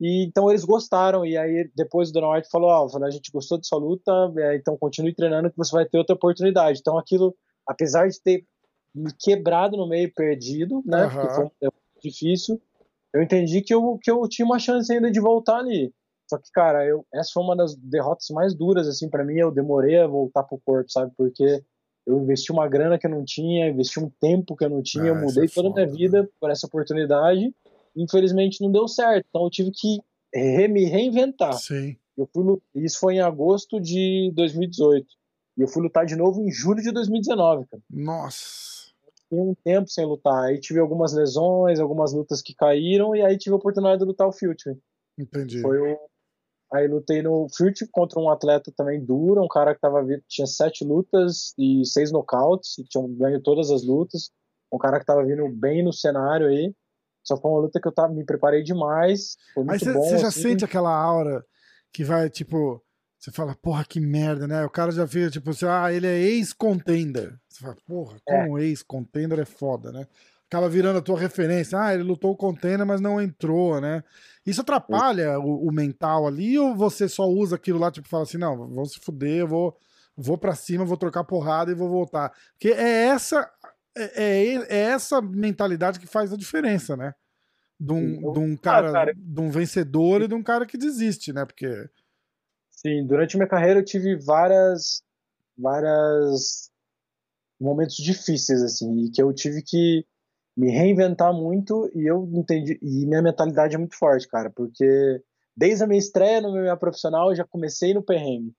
[0.01, 1.25] E então eles gostaram.
[1.25, 4.57] E aí depois o Dana White falou: Ó, falou, a gente gostou dessa luta, é,
[4.57, 6.81] então continue treinando que você vai ter outra oportunidade.
[6.81, 7.35] Então aquilo,
[7.67, 8.45] apesar de ter
[8.95, 11.05] me quebrado no meio, perdido, né?
[11.05, 11.21] Aham.
[11.21, 11.71] Porque foi um
[12.03, 12.61] difícil,
[13.13, 15.93] eu entendi que eu, que eu tinha uma chance ainda de voltar ali.
[16.29, 19.37] Só que, cara, eu, essa foi uma das derrotas mais duras, assim, para mim.
[19.37, 21.13] Eu demorei a voltar pro corpo, sabe?
[21.17, 21.63] Porque
[22.07, 25.05] eu investi uma grana que eu não tinha, investi um tempo que eu não tinha,
[25.05, 27.55] Ah, eu mudei é toda a minha vida por essa oportunidade.
[27.97, 29.99] Infelizmente não deu certo, então eu tive que
[30.35, 31.55] re- me reinventar.
[31.55, 31.97] Sim.
[32.17, 32.45] Eu fui
[32.75, 35.07] isso foi em agosto de 2018.
[35.59, 37.83] E eu fui lutar de novo em julho de 2019, cara.
[37.91, 38.91] Nossa.
[39.23, 40.45] Fiquei um tempo sem lutar.
[40.45, 44.29] Aí tive algumas lesões, algumas lutas que caíram, e aí tive a oportunidade de lutar
[44.29, 44.79] o Future.
[45.19, 45.61] Entendi.
[45.61, 45.99] Foi o.
[46.73, 50.85] Aí lutei no Future contra um atleta também duro, um cara que tava, tinha sete
[50.85, 54.31] lutas e seis nocautes, e tinha ganho todas as lutas.
[54.73, 56.75] Um cara que tava vindo bem no cenário aí.
[57.27, 59.37] Só foi uma luta que eu tava, me preparei demais.
[59.53, 60.03] Foi muito você bom.
[60.03, 60.43] você já assim.
[60.43, 61.45] sente aquela aura
[61.93, 62.83] que vai, tipo,
[63.19, 64.65] você fala, porra, que merda, né?
[64.65, 67.35] O cara já fica, tipo, assim, ah, ele é ex-contender.
[67.49, 68.43] Você fala, porra, É.
[68.43, 70.07] como ex-contender é foda, né?
[70.49, 71.77] Acaba virando a tua referência.
[71.81, 74.05] Ah, ele lutou o contender, mas não entrou, né?
[74.47, 78.39] Isso atrapalha o, o mental ali ou você só usa aquilo lá, tipo, fala assim,
[78.39, 79.77] não, vamos se fuder, eu vou,
[80.17, 82.33] vou pra cima, vou trocar porrada e vou voltar.
[82.53, 83.51] Porque é essa,
[83.97, 87.15] é, é- é essa mentalidade que faz a diferença, né?
[87.79, 89.15] De um, Eu- de um Ah, cara, cara.
[89.15, 91.45] de um vencedor e de um cara que desiste, né?
[91.45, 91.89] Porque
[92.71, 95.03] Sim, durante minha carreira eu tive várias,
[95.57, 96.71] várias
[97.61, 100.05] momentos difíceis assim, e que eu tive que
[100.57, 105.23] me reinventar muito e eu entendi e minha mentalidade é muito forte, cara, porque
[105.57, 108.53] desde a minha estreia no meu profissional eu já comecei no perrengue.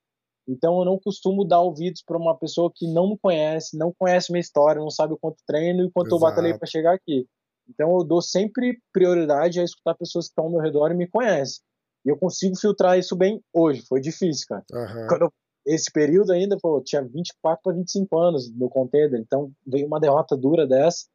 [0.48, 4.32] Então eu não costumo dar ouvidos para uma pessoa que não me conhece, não conhece
[4.32, 6.60] minha história, não sabe o quanto treino e quanto eu batalhei Exato.
[6.60, 7.28] para chegar aqui.
[7.70, 11.08] Então eu dou sempre prioridade a escutar pessoas que estão ao meu redor e me
[11.08, 11.62] conhecem.
[12.06, 13.84] E eu consigo filtrar isso bem hoje.
[13.86, 14.64] Foi difícil, cara.
[14.74, 15.34] aham, Quando eu
[15.68, 20.36] esse período ainda, pô, tinha 24 para 25 anos no contender, então veio uma derrota
[20.36, 21.06] dura dessa.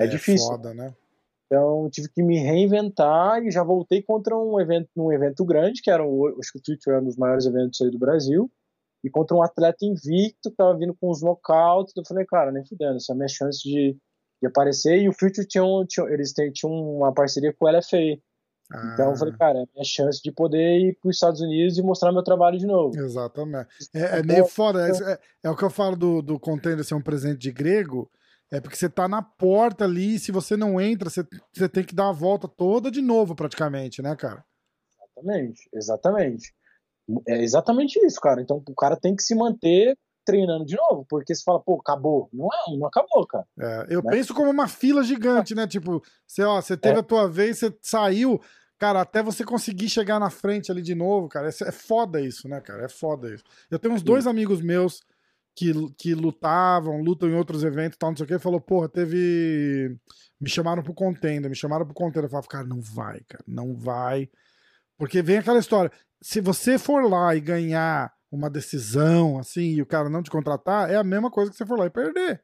[0.00, 0.48] É, é difícil.
[0.48, 0.94] Foda, né?
[1.46, 5.90] Então tive que me reinventar e já voltei contra um evento, num evento grande, que
[5.90, 8.50] era o, acho que o Future era um dos maiores eventos aí do Brasil,
[9.04, 11.92] e contra um atleta invicto que tava vindo com os knockouts.
[11.96, 13.96] Eu falei, cara, nem fudendo, essa é a minha chance de,
[14.40, 14.98] de aparecer.
[14.98, 18.20] E o Future tinha, um, tinha eles tinham uma parceria com o LFA.
[18.72, 18.90] Ah.
[18.92, 21.76] Então eu falei, cara, é a minha chance de poder ir para os Estados Unidos
[21.78, 22.96] e mostrar meu trabalho de novo.
[22.96, 23.68] Exatamente.
[23.94, 24.88] É, é meio foda.
[24.88, 28.10] É, é, é, o que eu falo do, do contender ser um presente de grego.
[28.50, 31.94] É porque você tá na porta ali, se você não entra, você, você tem que
[31.94, 34.44] dar a volta toda de novo, praticamente, né, cara?
[35.16, 36.54] Exatamente, exatamente.
[37.26, 38.40] É exatamente isso, cara.
[38.40, 42.28] Então o cara tem que se manter treinando de novo, porque você fala, pô, acabou.
[42.32, 43.44] Não é, não acabou, cara.
[43.58, 44.10] É, eu né?
[44.10, 45.66] penso como uma fila gigante, né?
[45.66, 47.00] Tipo, você, ó, você teve é.
[47.00, 48.40] a tua vez, você saiu,
[48.78, 51.48] cara, até você conseguir chegar na frente ali de novo, cara.
[51.48, 52.84] É, é foda isso, né, cara?
[52.84, 53.44] É foda isso.
[53.70, 54.06] Eu tenho uns Sim.
[54.06, 55.00] dois amigos meus
[55.54, 58.88] que, que lutavam, lutam em outros eventos e tal, não sei o que, falou, porra,
[58.88, 59.96] teve.
[60.40, 62.24] Me chamaram pro contender, me chamaram pro contender.
[62.24, 64.28] Eu falava, cara, não vai, cara, não vai.
[65.02, 65.90] Porque vem aquela história.
[66.20, 70.88] Se você for lá e ganhar uma decisão, assim, e o cara não te contratar,
[70.88, 72.40] é a mesma coisa que você for lá e perder.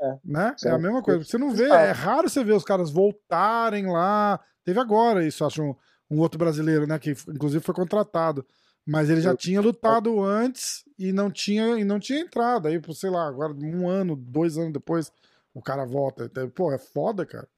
[0.00, 0.54] É, né?
[0.64, 1.24] é a mesma coisa.
[1.24, 4.38] Você não vê, é raro você ver os caras voltarem lá.
[4.64, 5.74] Teve agora isso, acho, um,
[6.08, 7.00] um outro brasileiro, né?
[7.00, 8.46] Que inclusive foi contratado.
[8.86, 12.68] Mas ele já tinha lutado antes e não tinha, e não tinha entrado.
[12.68, 15.10] Aí, sei lá, agora um ano, dois anos depois,
[15.52, 16.26] o cara volta.
[16.26, 17.48] Então, pô, é foda, cara.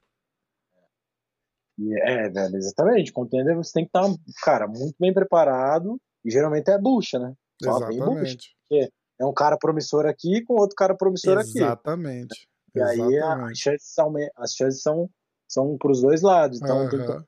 [2.03, 3.11] É, velho, exatamente.
[3.11, 5.99] Contender você tem que estar, tá, cara, muito bem preparado.
[6.23, 7.33] E geralmente é bucha, né?
[7.61, 8.55] Exatamente.
[8.69, 11.53] Bucha, é um cara promissor aqui com outro cara promissor exatamente.
[11.57, 11.63] aqui.
[11.63, 12.49] Exatamente.
[12.75, 15.09] E aí as chances são, as chances são,
[15.47, 16.61] são pros dois lados.
[16.61, 16.89] Então uhum.
[16.89, 17.23] tem que ter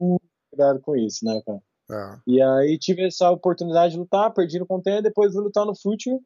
[0.00, 1.60] muito cuidado com isso, né, cara?
[1.90, 2.20] É.
[2.26, 6.18] E aí tive essa oportunidade de lutar, perdi no contender, depois fui lutar no Future.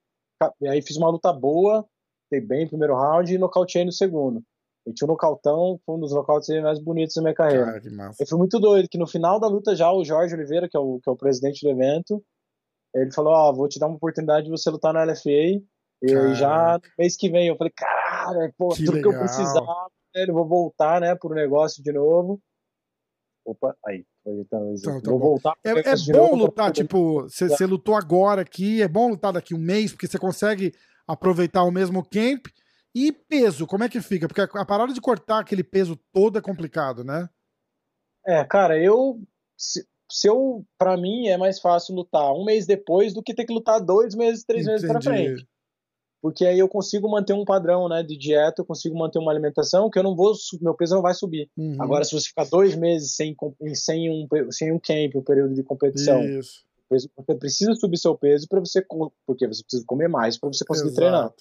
[0.61, 1.87] E aí fiz uma luta boa,
[2.29, 4.43] fui bem no primeiro round e nocauteei no segundo.
[4.87, 7.65] Eu tinha um nocautão, foi um dos nocautes mais bonitos da minha carreira.
[7.65, 8.23] Cara, que massa.
[8.23, 10.81] E foi muito doido, que no final da luta já o Jorge Oliveira, que é
[10.81, 12.23] o, que é o presidente do evento,
[12.95, 15.61] ele falou, ó, oh, vou te dar uma oportunidade de você lutar na LFA.
[16.03, 19.11] E já mês que vem, eu falei, caralho, pô, que tudo legal.
[19.11, 22.41] que eu precisava, velho, vou voltar, né, pro negócio de novo.
[23.45, 24.05] Opa, aí.
[24.27, 25.27] Então, então, tá vou bom.
[25.31, 25.55] voltar.
[25.65, 29.93] É, é bom lutar, tipo, você lutou agora aqui, é bom lutar daqui um mês,
[29.93, 30.73] porque você consegue
[31.07, 32.47] aproveitar o mesmo camp.
[32.97, 34.27] E peso, como é que fica?
[34.27, 37.29] Porque a parada de cortar aquele peso todo é complicado, né?
[38.27, 39.21] É, cara, eu.
[39.55, 40.65] Se, se eu.
[40.79, 44.15] Pra mim é mais fácil lutar um mês depois do que ter que lutar dois
[44.15, 44.83] meses, três Entendi.
[44.83, 45.47] meses pra frente
[46.27, 49.89] porque aí eu consigo manter um padrão né, de dieta, eu consigo manter uma alimentação
[49.89, 51.49] que eu não vou, meu peso não vai subir.
[51.57, 51.77] Uhum.
[51.79, 53.37] Agora, se você ficar dois meses sem,
[53.75, 56.65] sem, um, sem um camp, um período de competição, Isso.
[56.91, 58.85] você precisa subir seu peso para você,
[59.25, 61.01] porque você precisa comer mais para você conseguir Exato.
[61.01, 61.33] treinar.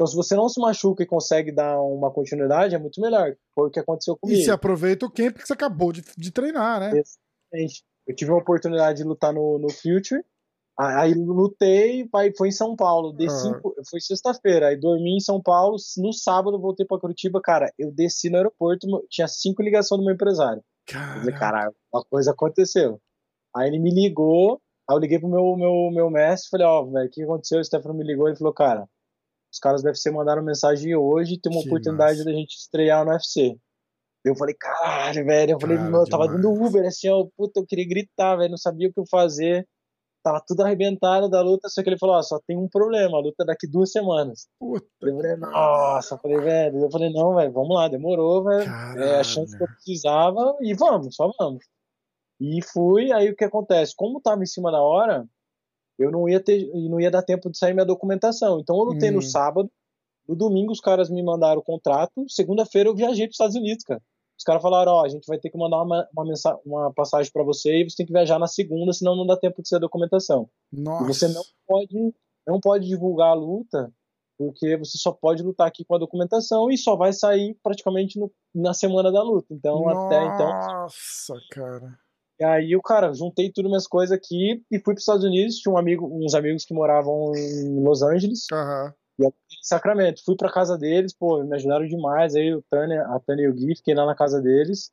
[0.00, 3.36] Então, se você não se machuca e consegue dar uma continuidade, é muito melhor.
[3.54, 4.40] Foi o que aconteceu comigo.
[4.40, 6.86] E se aproveita o camp que você acabou de, de treinar, né?
[6.86, 7.84] Exatamente.
[8.06, 10.24] Eu tive a oportunidade de lutar no, no Future,
[10.78, 13.60] Aí lutei, foi em São Paulo, desci, uhum.
[13.90, 18.30] foi sexta-feira, aí dormi em São Paulo, no sábado voltei para Curitiba, cara, eu desci
[18.30, 20.62] no aeroporto, tinha cinco ligações do meu empresário.
[21.18, 22.98] Falei, caralho, uma coisa aconteceu.
[23.54, 26.90] Aí ele me ligou, aí eu liguei pro meu, meu, meu mestre, falei, ó, oh,
[26.90, 27.60] velho, o que aconteceu?
[27.60, 28.88] O Stefano me ligou, ele falou, cara,
[29.52, 33.10] os caras devem ser mandaram mensagem hoje, tem uma que oportunidade da gente estrear no
[33.12, 33.56] UFC.
[34.24, 37.66] Eu falei, caralho, velho, eu falei, Cara, eu tava dando Uber, assim, ó, puta, eu
[37.66, 39.66] queria gritar, velho, não sabia o que eu fazer
[40.22, 43.20] tava tudo arrebentado da luta, só que ele falou, ó, só tem um problema, a
[43.20, 44.48] luta é daqui duas semanas.
[44.58, 44.86] Puta.
[45.02, 49.20] Eu falei, nossa, eu falei, velho, eu falei, não, velho, vamos lá, demorou, velho, é
[49.20, 51.64] a chance que eu precisava e vamos, só vamos.
[52.40, 55.26] E fui, aí o que acontece, como tava em cima da hora,
[56.00, 59.10] eu não ia ter, não ia dar tempo de sair minha documentação, então eu lutei
[59.10, 59.14] hum.
[59.14, 59.70] no sábado,
[60.26, 63.84] no domingo os caras me mandaram o contrato, segunda-feira eu viajei para os Estados Unidos,
[63.84, 64.00] cara.
[64.38, 67.30] Os caras falaram, ó, a gente vai ter que mandar uma, uma, mensagem, uma passagem
[67.30, 69.76] para você e você tem que viajar na segunda, senão não dá tempo de ser
[69.76, 70.48] a documentação.
[70.72, 71.04] Nossa.
[71.04, 72.14] E você não pode,
[72.46, 73.92] não pode divulgar a luta,
[74.38, 78.32] porque você só pode lutar aqui com a documentação e só vai sair praticamente no,
[78.54, 79.52] na semana da luta.
[79.52, 80.48] Então, Nossa, até então.
[80.48, 81.98] Nossa, cara.
[82.40, 85.56] E aí eu, cara, juntei tudo minhas coisas aqui e fui para os Estados Unidos.
[85.56, 88.46] Tinha um amigo, uns amigos que moravam em Los Angeles.
[88.50, 88.92] Uhum.
[89.18, 89.32] E em
[89.62, 90.24] Sacramento.
[90.24, 92.34] Fui pra casa deles, pô, me ajudaram demais.
[92.34, 94.90] Aí o Tânia, a Tânia e o Gui, fiquei lá na casa deles.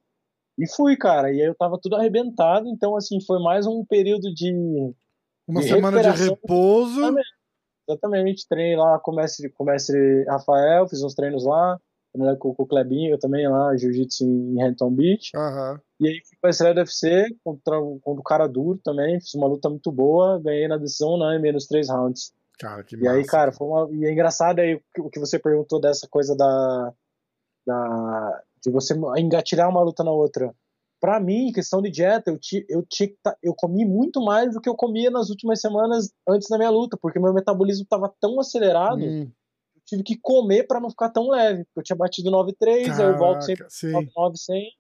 [0.60, 1.32] E fui, cara.
[1.32, 2.68] E aí eu tava tudo arrebentado.
[2.68, 4.52] Então, assim, foi mais um período de.
[5.48, 7.00] Uma de semana de repouso.
[7.00, 7.28] Exatamente.
[7.88, 8.48] Exatamente.
[8.50, 11.80] Treinei lá com o mestre, com o mestre Rafael, fiz uns treinos lá.
[12.18, 15.32] Né, com, com o Clebinho, também lá, jiu-jitsu em Hampton Beach.
[15.36, 15.80] Aham.
[16.00, 19.48] E aí fui pra estreia do UFC contra, contra o cara duro também, fiz uma
[19.48, 22.32] luta muito boa, ganhei na decisão unânime nos três rounds.
[22.60, 25.40] Cara, que E aí, massa, cara, foi uma, e é engraçado aí o que- você
[25.40, 26.94] perguntou dessa coisa da,
[27.66, 30.54] da de você engatilhar uma luta na outra.
[31.00, 32.84] Pra mim, em questão de dieta, eu, ti, eu,
[33.22, 36.72] tá- eu comi muito mais do que eu comia nas últimas semanas antes da minha
[36.72, 39.32] luta, porque meu metabolismo tava tão acelerado, Hum,
[39.88, 41.64] tive que comer pra não ficar tão leve.
[41.66, 44.12] porque Eu tinha batido 9,3, aí eu volto sempre caraca, sim.
[44.16, 44.72] 9, 100.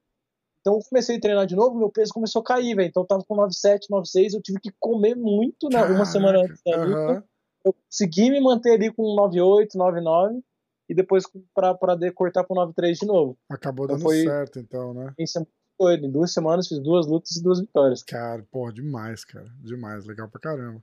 [0.62, 2.89] Então eu comecei a treinar de novo, meu peso começou a cair, velho.
[2.89, 6.62] Então eu tava com 9,7, 9,6, eu tive que comer muito né, uma semana antes
[6.66, 7.24] da luta aham.
[7.66, 10.41] eu consegui me manter ali com 98, 99
[10.89, 13.38] e depois pra, pra de- cortar pro 93 de novo.
[13.49, 15.14] Acabou Então dando foi- certo, então, né?
[15.18, 18.01] Em duas semanas fiz duas lutas e duas vitórias.
[18.03, 19.47] Cara, porra, demais, cara.
[19.62, 20.82] Demais, legal pra caramba.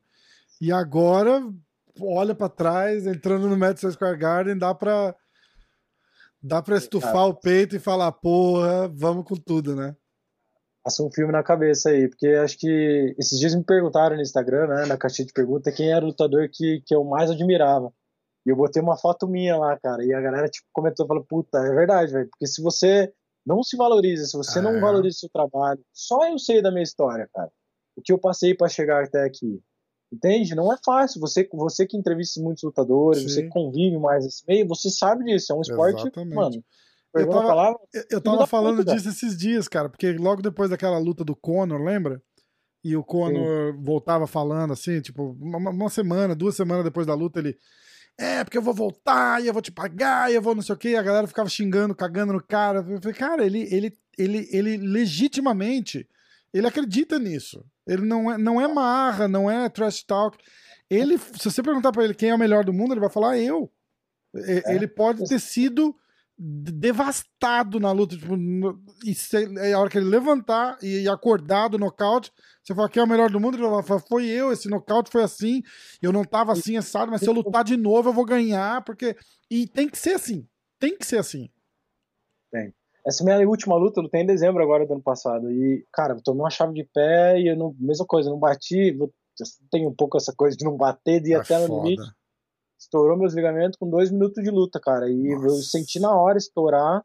[0.60, 1.42] E agora,
[2.00, 5.14] olha pra trás, entrando no Madison Square Garden, dá pra.
[6.42, 9.96] Dá pra estufar o peito e falar, porra, vamos com tudo, né?
[10.84, 14.66] Passa um filme na cabeça aí, porque acho que esses dias me perguntaram no Instagram,
[14.66, 17.90] né, na caixinha de pergunta, quem era o lutador que, que eu mais admirava.
[18.46, 21.56] E eu botei uma foto minha lá, cara, e a galera tipo, comentou, falou, puta,
[21.60, 23.10] é verdade, velho, porque se você
[23.46, 24.80] não se valoriza, se você Ah, não é.
[24.80, 27.50] valoriza o seu trabalho, só eu sei da minha história, cara,
[27.96, 29.62] o que eu passei pra chegar até aqui.
[30.12, 30.54] Entende?
[30.54, 31.20] Não é fácil.
[31.20, 33.28] Você, você que entrevista muitos lutadores, Sim.
[33.28, 35.52] você que convive mais nesse meio, você sabe disso.
[35.52, 36.34] É um esporte, Exatamente.
[36.34, 36.64] mano.
[37.14, 37.78] Eu tava- palavra,
[38.10, 42.20] Eu, tava falando disso esses dias, cara, porque logo depois daquela luta do Conor, lembra?
[42.82, 47.38] E o Conor voltava falando assim, tipo, uma, uma semana, duas semanas depois da luta,
[47.38, 47.56] ele.
[48.18, 50.74] É, porque eu vou voltar e eu vou te pagar e eu vou não sei
[50.74, 50.90] o quê.
[50.90, 52.78] E a galera ficava xingando, cagando no cara.
[52.88, 56.06] Eu falei, cara, ele, ele, ele, ele legitimamente,
[56.52, 57.64] ele acredita nisso.
[57.86, 60.38] Ele não é, não é marra, não é trash talk.
[60.90, 63.38] Ele, se você perguntar pra ele quem é o melhor do mundo, ele vai falar
[63.38, 63.70] eu.
[64.34, 64.74] E- É.
[64.74, 65.94] Ele pode ter sido
[66.36, 68.16] devastado na luta.
[68.16, 72.32] Tipo, no- e se, é a hora que ele levantar e, e acordar do nocaute,
[72.62, 75.10] você fala quem é o melhor do mundo, ele vai falar, foi eu, esse nocaute
[75.10, 75.62] foi assim,
[76.02, 79.16] eu não tava assim, assado, mas se eu lutar de novo eu vou ganhar, porque.
[79.50, 80.46] E tem que ser assim.
[80.78, 81.48] Tem que ser assim.
[83.06, 85.50] Essa minha última luta eu lutei em dezembro agora do ano passado.
[85.50, 87.74] E, cara, eu tomei uma chave de pé e eu não.
[87.78, 88.96] Mesma coisa, não bati.
[89.70, 92.02] Tem um pouco essa coisa de não bater, de ir É até no limite.
[92.80, 95.08] Estourou meus ligamentos com dois minutos de luta, cara.
[95.10, 95.62] E eu Nossa.
[95.62, 97.02] senti na hora estourar.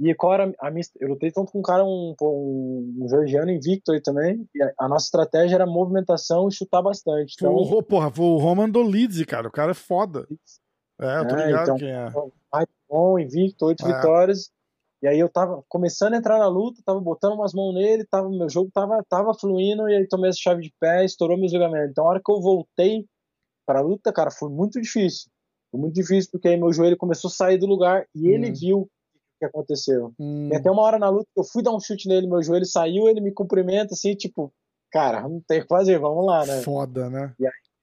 [0.00, 0.84] E qual era a minha.
[1.00, 4.46] Eu lutei tanto com um cara, um, um, um georgiano invicto aí também.
[4.54, 7.34] E a, a nossa estratégia era movimentação e chutar bastante.
[7.36, 9.48] Então, o, porra, foi o Roman Dolidze, cara.
[9.48, 10.26] O cara é foda.
[11.00, 12.12] É, eu tô É, ligado então- quem é.
[12.52, 13.92] mais bom, invicto, oito É.
[13.96, 14.50] vitórias.
[15.00, 18.28] E aí eu tava começando a entrar na luta, tava botando umas mãos nele, tava,
[18.28, 21.90] meu jogo tava, tava fluindo, e aí tomei essa chave de pé, estourou meus ligamentos.
[21.90, 23.06] Então a hora que eu voltei
[23.64, 25.30] pra luta, cara, foi muito difícil.
[25.70, 28.54] Foi muito difícil, porque aí meu joelho começou a sair do lugar e ele Hum.
[28.54, 28.88] viu o
[29.38, 30.12] que aconteceu.
[30.18, 32.66] Hum, E até uma hora na luta, eu fui dar um chute nele, meu joelho
[32.66, 34.52] saiu, ele me cumprimenta assim, tipo,
[34.90, 36.62] cara, não tem o que fazer, vamos lá, né?
[36.62, 37.34] Foda, né?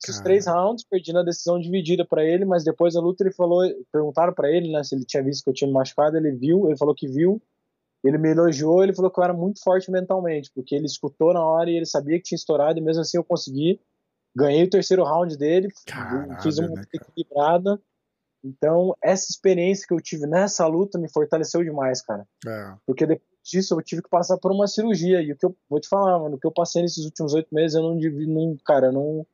[0.03, 0.23] Cara.
[0.23, 4.33] três rounds, perdi na decisão dividida pra ele, mas depois da luta ele falou, perguntaram
[4.33, 6.77] pra ele, né, se ele tinha visto que eu tinha me machucado, ele viu, ele
[6.77, 7.41] falou que viu,
[8.03, 11.43] ele me elogiou, ele falou que eu era muito forte mentalmente, porque ele escutou na
[11.43, 13.79] hora e ele sabia que tinha estourado, e mesmo assim eu consegui,
[14.35, 17.81] ganhei o terceiro round dele, Caralho, fiz uma né, equilibrada,
[18.43, 22.27] então essa experiência que eu tive nessa luta me fortaleceu demais, cara.
[22.45, 22.73] É.
[22.85, 25.21] Porque depois disso eu tive que passar por uma cirurgia.
[25.21, 27.53] E o que eu vou te falar, mano, o que eu passei nesses últimos oito
[27.53, 29.25] meses, eu não não, cara, eu não,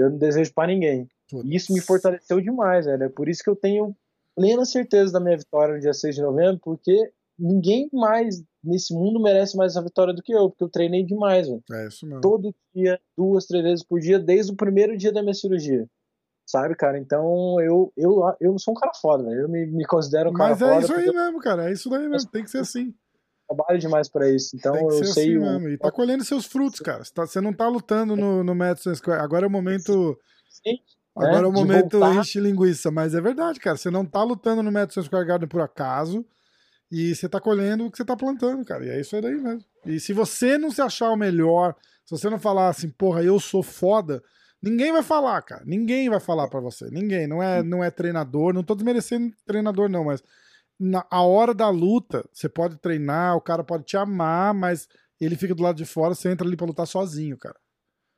[0.00, 1.08] eu não desejo pra ninguém.
[1.44, 3.04] E isso me fortaleceu demais, velho.
[3.04, 3.94] É por isso que eu tenho
[4.34, 9.20] plena certeza da minha vitória no dia 6 de novembro, porque ninguém mais nesse mundo
[9.20, 11.62] merece mais essa vitória do que eu, porque eu treinei demais, velho.
[11.72, 12.20] É isso mesmo.
[12.20, 15.86] Todo dia, duas, três vezes por dia, desde o primeiro dia da minha cirurgia.
[16.46, 16.98] Sabe, cara?
[16.98, 19.42] Então eu, eu, eu sou um cara foda, velho.
[19.42, 20.84] Eu me, me considero um cara Mas é foda.
[20.84, 21.70] isso aí porque mesmo, cara.
[21.70, 22.30] É isso daí mesmo.
[22.30, 22.92] Tem que ser assim.
[23.56, 24.56] Trabalho demais pra isso.
[24.56, 25.40] Então eu sei assim o.
[25.42, 25.68] mesmo.
[25.68, 27.04] E tá colhendo seus frutos, cara.
[27.04, 29.20] Você, tá- você não tá lutando no, no Madison Square.
[29.22, 30.18] Agora é o momento.
[30.48, 30.78] Sim,
[31.16, 32.16] Agora é o de momento voltar.
[32.20, 32.90] enche linguiça.
[32.90, 33.76] Mas é verdade, cara.
[33.76, 36.24] Você não tá lutando no Madison Square Garden por acaso.
[36.90, 38.84] E você tá colhendo o que você tá plantando, cara.
[38.84, 39.64] E é isso aí daí mesmo.
[39.86, 41.74] E se você não se achar o melhor,
[42.04, 44.20] se você não falar assim, porra, eu sou foda,
[44.60, 45.62] ninguém vai falar, cara.
[45.64, 46.90] Ninguém vai falar pra você.
[46.90, 47.28] Ninguém.
[47.28, 48.52] Não é, não é treinador.
[48.52, 50.20] Não tô desmerecendo treinador, não, mas
[50.80, 54.88] na a hora da luta, você pode treinar, o cara pode te amar, mas
[55.20, 57.58] ele fica do lado de fora, você entra ali pra lutar sozinho, cara.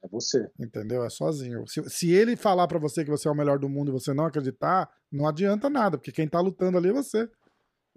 [0.05, 0.49] É você.
[0.59, 1.05] Entendeu?
[1.05, 1.67] É sozinho.
[1.67, 4.15] Se, se ele falar pra você que você é o melhor do mundo e você
[4.15, 7.29] não acreditar, não adianta nada, porque quem tá lutando ali é você.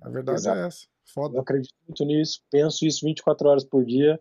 [0.02, 0.58] A verdade Exato.
[0.60, 0.86] é essa.
[0.86, 1.40] Eu Foda.
[1.40, 4.20] acredito muito nisso, penso isso 24 horas por dia.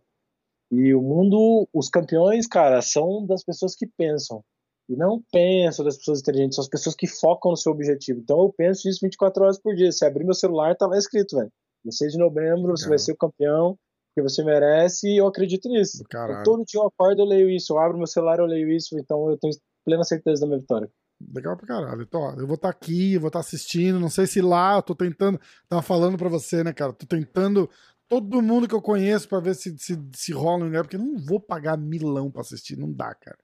[0.71, 4.45] E o mundo, os campeões, cara, são das pessoas que pensam.
[4.89, 8.21] E não penso das pessoas inteligentes, são as pessoas que focam no seu objetivo.
[8.21, 9.91] Então eu penso isso 24 horas por dia.
[9.91, 11.51] Se abrir meu celular, tá lá escrito, velho.
[11.85, 13.79] 16 de novembro, você vai ser o campeão,
[14.09, 16.03] porque você merece, e eu acredito nisso.
[16.11, 16.43] Caralho.
[16.45, 17.73] todo dia eu acordo, eu leio isso.
[17.73, 18.99] Eu abro meu celular, eu leio isso.
[18.99, 19.55] Então eu tenho
[19.85, 20.91] plena certeza da minha vitória.
[21.35, 22.03] Legal pra caralho.
[22.03, 24.01] Então, ó, eu vou estar tá aqui, eu vou estar tá assistindo.
[24.01, 25.41] Não sei se lá eu tô tentando.
[25.69, 26.93] Tava falando pra você, né, cara?
[26.93, 27.71] Tô tentando
[28.09, 31.01] todo mundo que eu conheço pra ver se, se, se rola um lugar, porque eu
[31.01, 32.77] não vou pagar milão pra assistir.
[32.77, 33.39] Não dá, cara.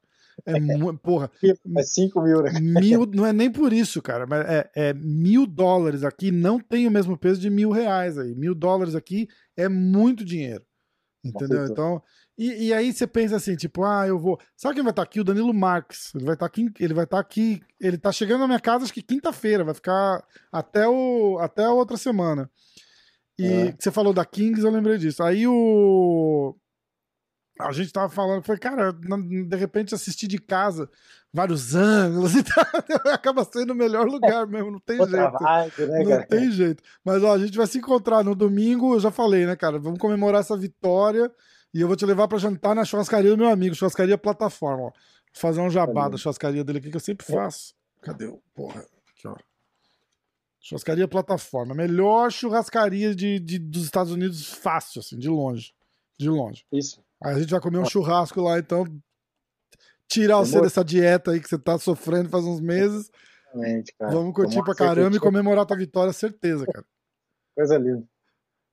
[0.47, 1.30] É, muito, porra.
[1.76, 2.53] É 5 mil, né?
[2.61, 6.86] Mil, não é nem por isso, cara, mas é, é mil dólares aqui não tem
[6.86, 8.34] o mesmo peso de mil reais aí.
[8.34, 10.64] Mil dólares aqui é muito dinheiro.
[11.24, 11.66] Entendeu?
[11.66, 12.03] Então,
[12.38, 14.41] e, e, aí você pensa assim, tipo, ah, eu vou.
[14.57, 15.20] Sabe quem vai estar aqui?
[15.20, 16.14] O Danilo Marques.
[16.14, 17.61] Ele vai estar aqui, ele vai estar aqui.
[17.78, 21.72] Ele tá chegando na minha casa, acho que quinta-feira, vai ficar até, o, até a
[21.72, 22.51] outra semana.
[23.38, 23.74] E é.
[23.78, 25.22] você falou da Kings, eu lembrei disso.
[25.22, 26.57] Aí o
[27.68, 30.88] a gente tava falando, foi cara, de repente assistir de casa
[31.32, 32.64] vários ângulos e tal,
[33.12, 35.11] acaba sendo o melhor lugar mesmo, não tem jeito.
[35.11, 36.82] Vibe, né, não tem jeito.
[37.04, 39.78] Mas ó, a gente vai se encontrar no domingo, eu já falei, né, cara?
[39.78, 41.30] Vamos comemorar essa vitória
[41.72, 44.90] e eu vou te levar para jantar na churrascaria do meu amigo, churrascaria plataforma, ó.
[44.90, 44.92] Vou
[45.32, 47.74] fazer um jabá da churrascaria dele aqui que eu sempre faço.
[48.02, 48.80] Cadê o porra?
[49.11, 49.36] Aqui, ó.
[50.61, 55.72] Churrascaria plataforma, melhor churrascaria de, de, dos Estados Unidos fácil, assim, de longe.
[56.18, 56.66] De longe.
[56.72, 57.02] Isso.
[57.23, 58.85] Aí a gente vai comer um churrasco lá, então.
[60.09, 63.11] Tirar você dessa dieta aí que você tá sofrendo faz uns meses.
[63.99, 64.12] cara.
[64.12, 66.85] Vamos curtir pra caramba e comemorar tua vitória, certeza, cara.
[67.55, 68.05] Coisa linda.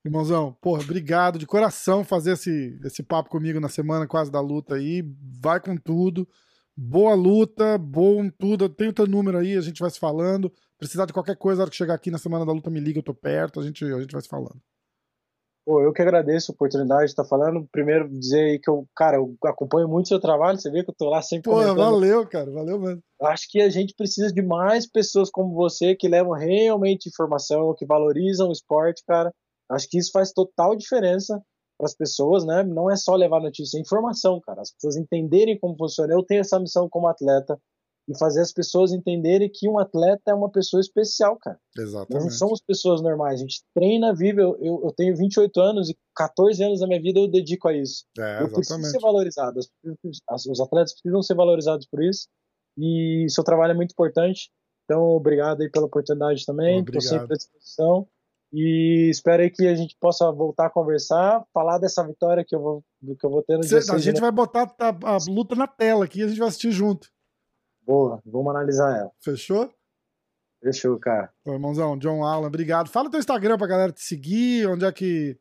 [0.05, 4.75] Irmãozão, porra, obrigado de coração fazer esse, esse papo comigo na semana quase da luta
[4.75, 5.03] aí.
[5.41, 6.27] Vai com tudo.
[6.75, 8.65] Boa luta, bom tudo.
[8.65, 10.51] Eu tenho teu número aí, a gente vai se falando.
[10.77, 12.99] Precisar de qualquer coisa, na hora que chegar aqui na semana da luta, me liga,
[12.99, 14.61] eu tô perto, a gente, a gente vai se falando.
[15.67, 17.67] Pô, eu que agradeço a oportunidade de estar falando.
[17.69, 20.89] Primeiro, dizer aí que eu, cara, eu acompanho muito o seu trabalho, você vê que
[20.89, 21.51] eu tô lá sempre.
[21.51, 23.01] Pô, valeu, cara, valeu mesmo.
[23.21, 27.85] Acho que a gente precisa de mais pessoas como você que levam realmente informação, que
[27.85, 29.29] valorizam o esporte, cara.
[29.69, 31.37] Acho que isso faz total diferença
[31.77, 32.63] para as pessoas, né?
[32.63, 34.61] Não é só levar notícia, é informação, cara.
[34.61, 36.13] As pessoas entenderem como funciona.
[36.13, 37.59] Eu tenho essa missão como atleta
[38.07, 41.59] e fazer as pessoas entenderem que um atleta é uma pessoa especial, cara.
[41.77, 42.13] Exatamente.
[42.13, 44.41] Nós não somos pessoas normais, a gente treina, vive.
[44.41, 47.73] Eu, eu, eu, tenho 28 anos e 14 anos da minha vida eu dedico a
[47.73, 48.05] isso.
[48.17, 49.59] É, eu preciso ser valorizado.
[49.59, 52.27] Os atletas precisam ser valorizados por isso
[52.77, 54.49] e seu trabalho é muito importante.
[54.85, 56.79] Então, obrigado aí pela oportunidade também.
[56.79, 58.07] Estou sempre à disposição.
[58.53, 62.61] E espero aí que a gente possa voltar a conversar, falar dessa vitória que eu
[62.61, 62.83] vou,
[63.19, 65.67] que eu vou ter no Cê, dia A gente vai botar a, a, luta na
[65.67, 67.09] tela aqui e a gente vai assistir junto.
[67.87, 69.11] Boa, vamos analisar ela.
[69.23, 69.71] Fechou?
[70.61, 71.31] Fechou, cara.
[71.45, 72.89] Ô, irmãozão, John Allen, obrigado.
[72.89, 75.39] Fala teu Instagram pra galera te seguir, onde é que.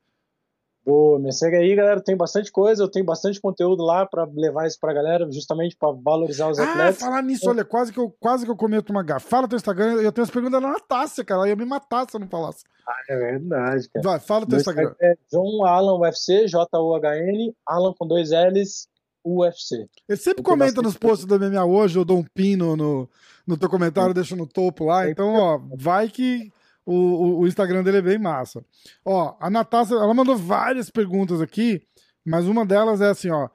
[0.85, 2.01] Boa, me segue aí, galera.
[2.01, 5.91] Tem bastante coisa, eu tenho bastante conteúdo lá para levar isso pra galera, justamente para
[5.91, 7.01] valorizar os ah, atletas.
[7.01, 9.29] Falar nisso, olha, quase que eu, quase que eu cometo uma gafa.
[9.29, 11.41] Fala teu Instagram, eu tenho as perguntas da Natácia, cara.
[11.41, 12.63] Ela ia me matar se eu não falasse.
[12.87, 14.09] Ah, é verdade, cara.
[14.09, 14.91] Vai, fala teu Instagram.
[14.91, 15.13] Instagram.
[15.13, 18.87] É John Alan UFC, J-U-H-N, Alan com dois L's,
[19.27, 19.89] UFC.
[20.09, 23.09] Ele sempre comenta nos posts da MMA hoje, eu dou um pino no,
[23.47, 25.11] no teu comentário, deixa no topo lá.
[25.11, 26.53] Então, ó, vai que
[26.85, 28.65] o, o, o, Instagram dele é bem massa.
[29.05, 31.83] Ó, a Natasha, ela mandou várias perguntas aqui,
[32.25, 33.49] mas uma delas é assim, ó.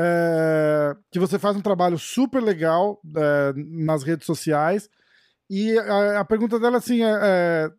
[0.00, 4.88] É, que você faz um trabalho super legal é, nas redes sociais.
[5.50, 7.70] E a, a pergunta dela, assim, é, é,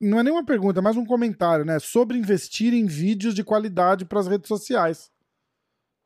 [0.00, 1.78] não é nenhuma pergunta, é mais um comentário, né?
[1.78, 5.10] Sobre investir em vídeos de qualidade para as redes sociais.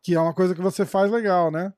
[0.04, 1.72] Que é uma coisa que você faz legal, né?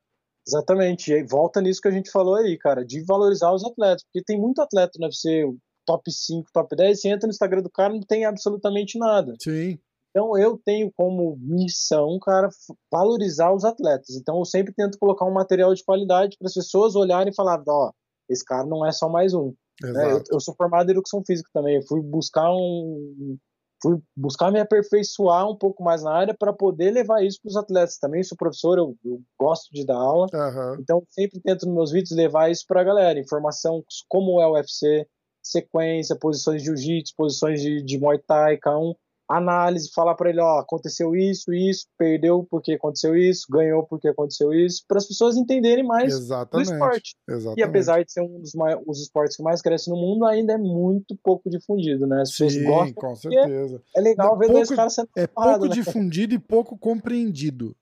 [0.47, 1.12] Exatamente.
[1.12, 4.03] E volta nisso que a gente falou aí, cara, de valorizar os atletas.
[4.05, 5.45] Porque tem muito atleta no UFC,
[5.87, 9.35] top 5, top 10, você entra no Instagram do cara não tem absolutamente nada.
[9.41, 9.79] Sim.
[10.11, 12.49] Então eu tenho como missão, cara,
[12.91, 14.16] valorizar os atletas.
[14.16, 17.62] Então eu sempre tento colocar um material de qualidade para as pessoas olharem e falar,
[17.68, 17.93] ó,
[18.29, 19.53] esse cara não é só mais um.
[19.83, 20.12] Né?
[20.12, 21.77] Eu, eu, sou formado em educação física também.
[21.77, 23.37] Eu fui buscar um,
[23.83, 27.57] fui buscar me aperfeiçoar um pouco mais na área para poder levar isso para os
[27.57, 27.99] atletas.
[27.99, 30.81] Também sou professor, eu, eu gosto de dar aula, uhum.
[30.81, 34.53] então sempre tento nos meus vídeos levar isso para a galera, informação como é o
[34.53, 35.07] UFC,
[35.43, 38.95] sequência, posições de jiu-jitsu, posições de, de Muay Thai, K1,
[39.29, 44.53] análise, falar para ele, ó, aconteceu isso, isso, perdeu porque aconteceu isso, ganhou porque aconteceu
[44.53, 46.68] isso, para as pessoas entenderem mais Exatamente.
[46.68, 47.16] do esporte.
[47.29, 47.59] Exatamente.
[47.59, 50.53] E apesar de ser um dos maiores, os esportes que mais crescem no mundo, ainda
[50.53, 52.22] é muito pouco difundido, né?
[52.22, 52.95] As pessoas Sim, gostam.
[52.95, 53.83] com certeza.
[53.97, 55.74] É legal ver dois caras sendo É pouco né?
[55.74, 57.77] difundido e pouco compreendido,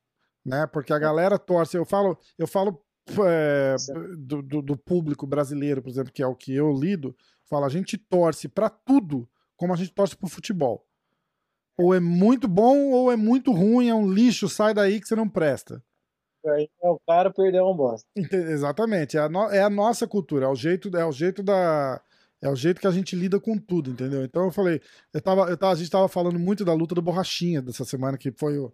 [0.44, 0.66] né?
[0.66, 1.76] Porque a galera torce.
[1.76, 2.80] Eu falo, eu falo
[3.26, 3.76] é,
[4.18, 7.14] do, do, do público brasileiro, por exemplo, que é o que eu lido,
[7.44, 10.86] fala, a gente torce para tudo como a gente torce pro futebol.
[11.78, 15.16] Ou é muito bom ou é muito ruim, é um lixo, sai daí que você
[15.16, 15.82] não presta.
[16.46, 18.06] Aí é o cara perdeu um bosta.
[18.16, 22.00] Exatamente, é a, no, é a nossa cultura, é o jeito, é o jeito da.
[22.42, 24.22] É o jeito que a gente lida com tudo, entendeu?
[24.22, 24.78] Então eu falei,
[25.14, 28.18] eu tava, eu tava, a gente tava falando muito da luta do Borrachinha dessa semana,
[28.18, 28.70] que foi o,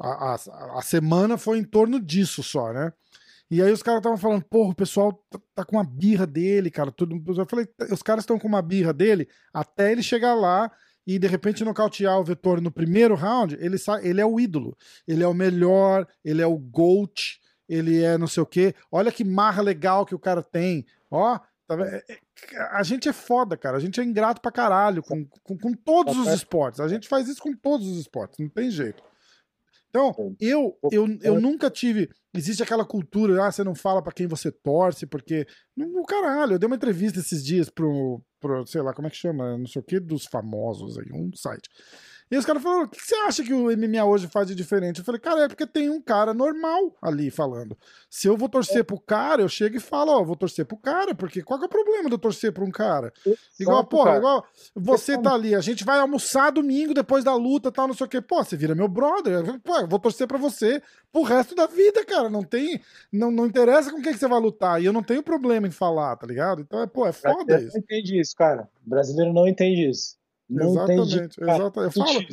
[0.00, 2.92] a, a, a semana foi em torno disso só, né?
[3.50, 6.70] E aí os caras estavam falando, porra, o pessoal tá, tá, com uma birra dele,
[6.70, 6.90] cara.
[6.90, 7.22] Tudo.
[7.38, 10.72] Eu falei, os caras estão com uma birra dele até ele chegar lá
[11.06, 14.76] e de repente nocautear o Vettori no primeiro round, ele, ele é o ídolo.
[15.06, 18.74] Ele é o melhor, ele é o GOAT, ele é não sei o quê.
[18.90, 20.86] Olha que marra legal que o cara tem.
[21.10, 22.18] Ó, tá é, é,
[22.72, 23.76] a gente é foda, cara.
[23.76, 26.80] A gente é ingrato pra caralho com, com, com todos os esportes.
[26.80, 29.02] A gente faz isso com todos os esportes, não tem jeito.
[29.94, 32.10] Então, eu, eu, eu nunca tive.
[32.34, 35.46] Existe aquela cultura, ah, você não fala para quem você torce, porque.
[35.76, 38.20] No caralho, eu dei uma entrevista esses dias pro,
[38.66, 39.56] sei lá, como é que chama?
[39.56, 41.68] Não sei o que, dos famosos aí, um site.
[42.30, 44.98] E os caras falaram: o que você acha que o MMA hoje faz de diferente?
[44.98, 47.76] Eu falei, cara, é porque tem um cara normal ali falando.
[48.08, 51.14] Se eu vou torcer pro cara, eu chego e falo, ó, vou torcer pro cara,
[51.14, 53.12] porque qual que é o problema de eu torcer pra um cara?
[53.58, 57.86] Igual, porra, igual você tá ali, a gente vai almoçar domingo depois da luta tal,
[57.86, 58.20] não sei o que.
[58.20, 59.60] Pô, você vira meu brother.
[59.60, 62.28] Pô, eu vou torcer pra você pro resto da vida, cara.
[62.28, 62.80] Não tem.
[63.12, 64.82] Não, não interessa com quem que você vai lutar.
[64.82, 66.62] E eu não tenho problema em falar, tá ligado?
[66.62, 67.72] Então, é, pô, é foda isso.
[67.74, 68.68] Não entende isso, cara.
[68.84, 70.16] O brasileiro não entende isso.
[70.48, 71.96] Não exatamente, entendi, exatamente.
[71.96, 72.26] Eu, falo,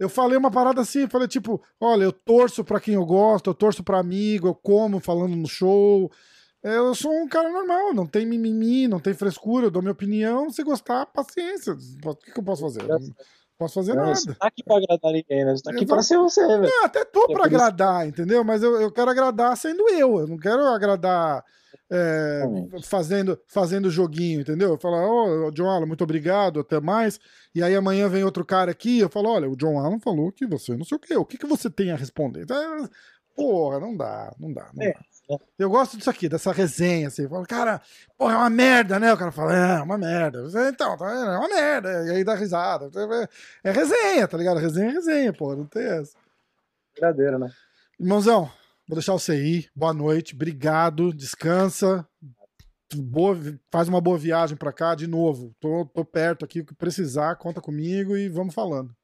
[0.00, 3.54] eu falei uma parada assim, falei tipo, olha, eu torço pra quem eu gosto, eu
[3.54, 6.10] torço pra amigo, eu como falando no show.
[6.62, 9.92] É, eu sou um cara normal, não tem mimimi, não tem frescura, eu dou minha
[9.92, 11.74] opinião, se gostar, paciência.
[12.04, 12.82] O que, que eu posso fazer?
[12.82, 12.98] Não
[13.58, 14.16] posso fazer não, nada.
[14.16, 15.56] Você tá aqui pra agradar ninguém, né?
[15.56, 15.94] Você tá aqui Exato.
[15.94, 16.62] pra ser você, velho.
[16.62, 18.08] Não, até tô é pra agradar, isso.
[18.08, 18.44] entendeu?
[18.44, 21.44] Mas eu, eu quero agradar sendo eu, eu não quero agradar
[21.90, 22.42] é,
[22.82, 24.70] fazendo, fazendo joguinho, entendeu?
[24.70, 27.20] Eu falo, ô, oh, John Allen, muito obrigado, até mais.
[27.54, 30.46] E aí amanhã vem outro cara aqui, eu falo, olha, o John Allen falou que
[30.46, 32.46] você não sei o quê, o que, que você tem a responder?
[32.50, 32.88] É,
[33.34, 34.92] porra, não dá, não dá, não é.
[34.92, 35.00] dá.
[35.58, 37.28] Eu gosto disso aqui, dessa resenha, assim.
[37.28, 37.80] Falo, cara,
[38.16, 39.12] porra, é uma merda, né?
[39.12, 40.44] O cara fala, é, é uma merda.
[40.68, 42.06] Então, tá é uma merda.
[42.06, 42.88] E aí dá risada.
[43.64, 44.60] É resenha, tá ligado?
[44.60, 46.16] Resenha é resenha, porra, não tem essa.
[46.94, 47.50] Verdadeira, né?
[47.98, 48.48] Irmãozão,
[48.88, 49.70] Vou deixar você ir.
[49.74, 52.06] Boa noite, obrigado, descansa.
[52.94, 53.36] Boa,
[53.72, 55.52] faz uma boa viagem para cá de novo.
[55.58, 58.94] Tô, tô perto aqui, o que precisar, conta comigo e vamos falando.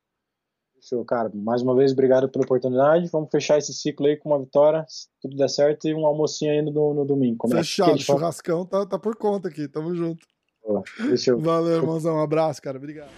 [0.80, 1.30] Show, cara.
[1.35, 3.09] Mais uma vez, obrigado pela oportunidade.
[3.12, 6.53] Vamos fechar esse ciclo aí com uma vitória, se tudo der certo, e um almocinho
[6.53, 7.39] ainda no, no domingo.
[7.39, 9.68] Como é Fechado, é churrascão tá, tá por conta aqui.
[9.68, 10.26] Tamo junto.
[10.64, 10.83] Boa,
[11.39, 12.16] Valeu, irmãozão.
[12.16, 12.78] Um abraço, cara.
[12.78, 13.11] Obrigado.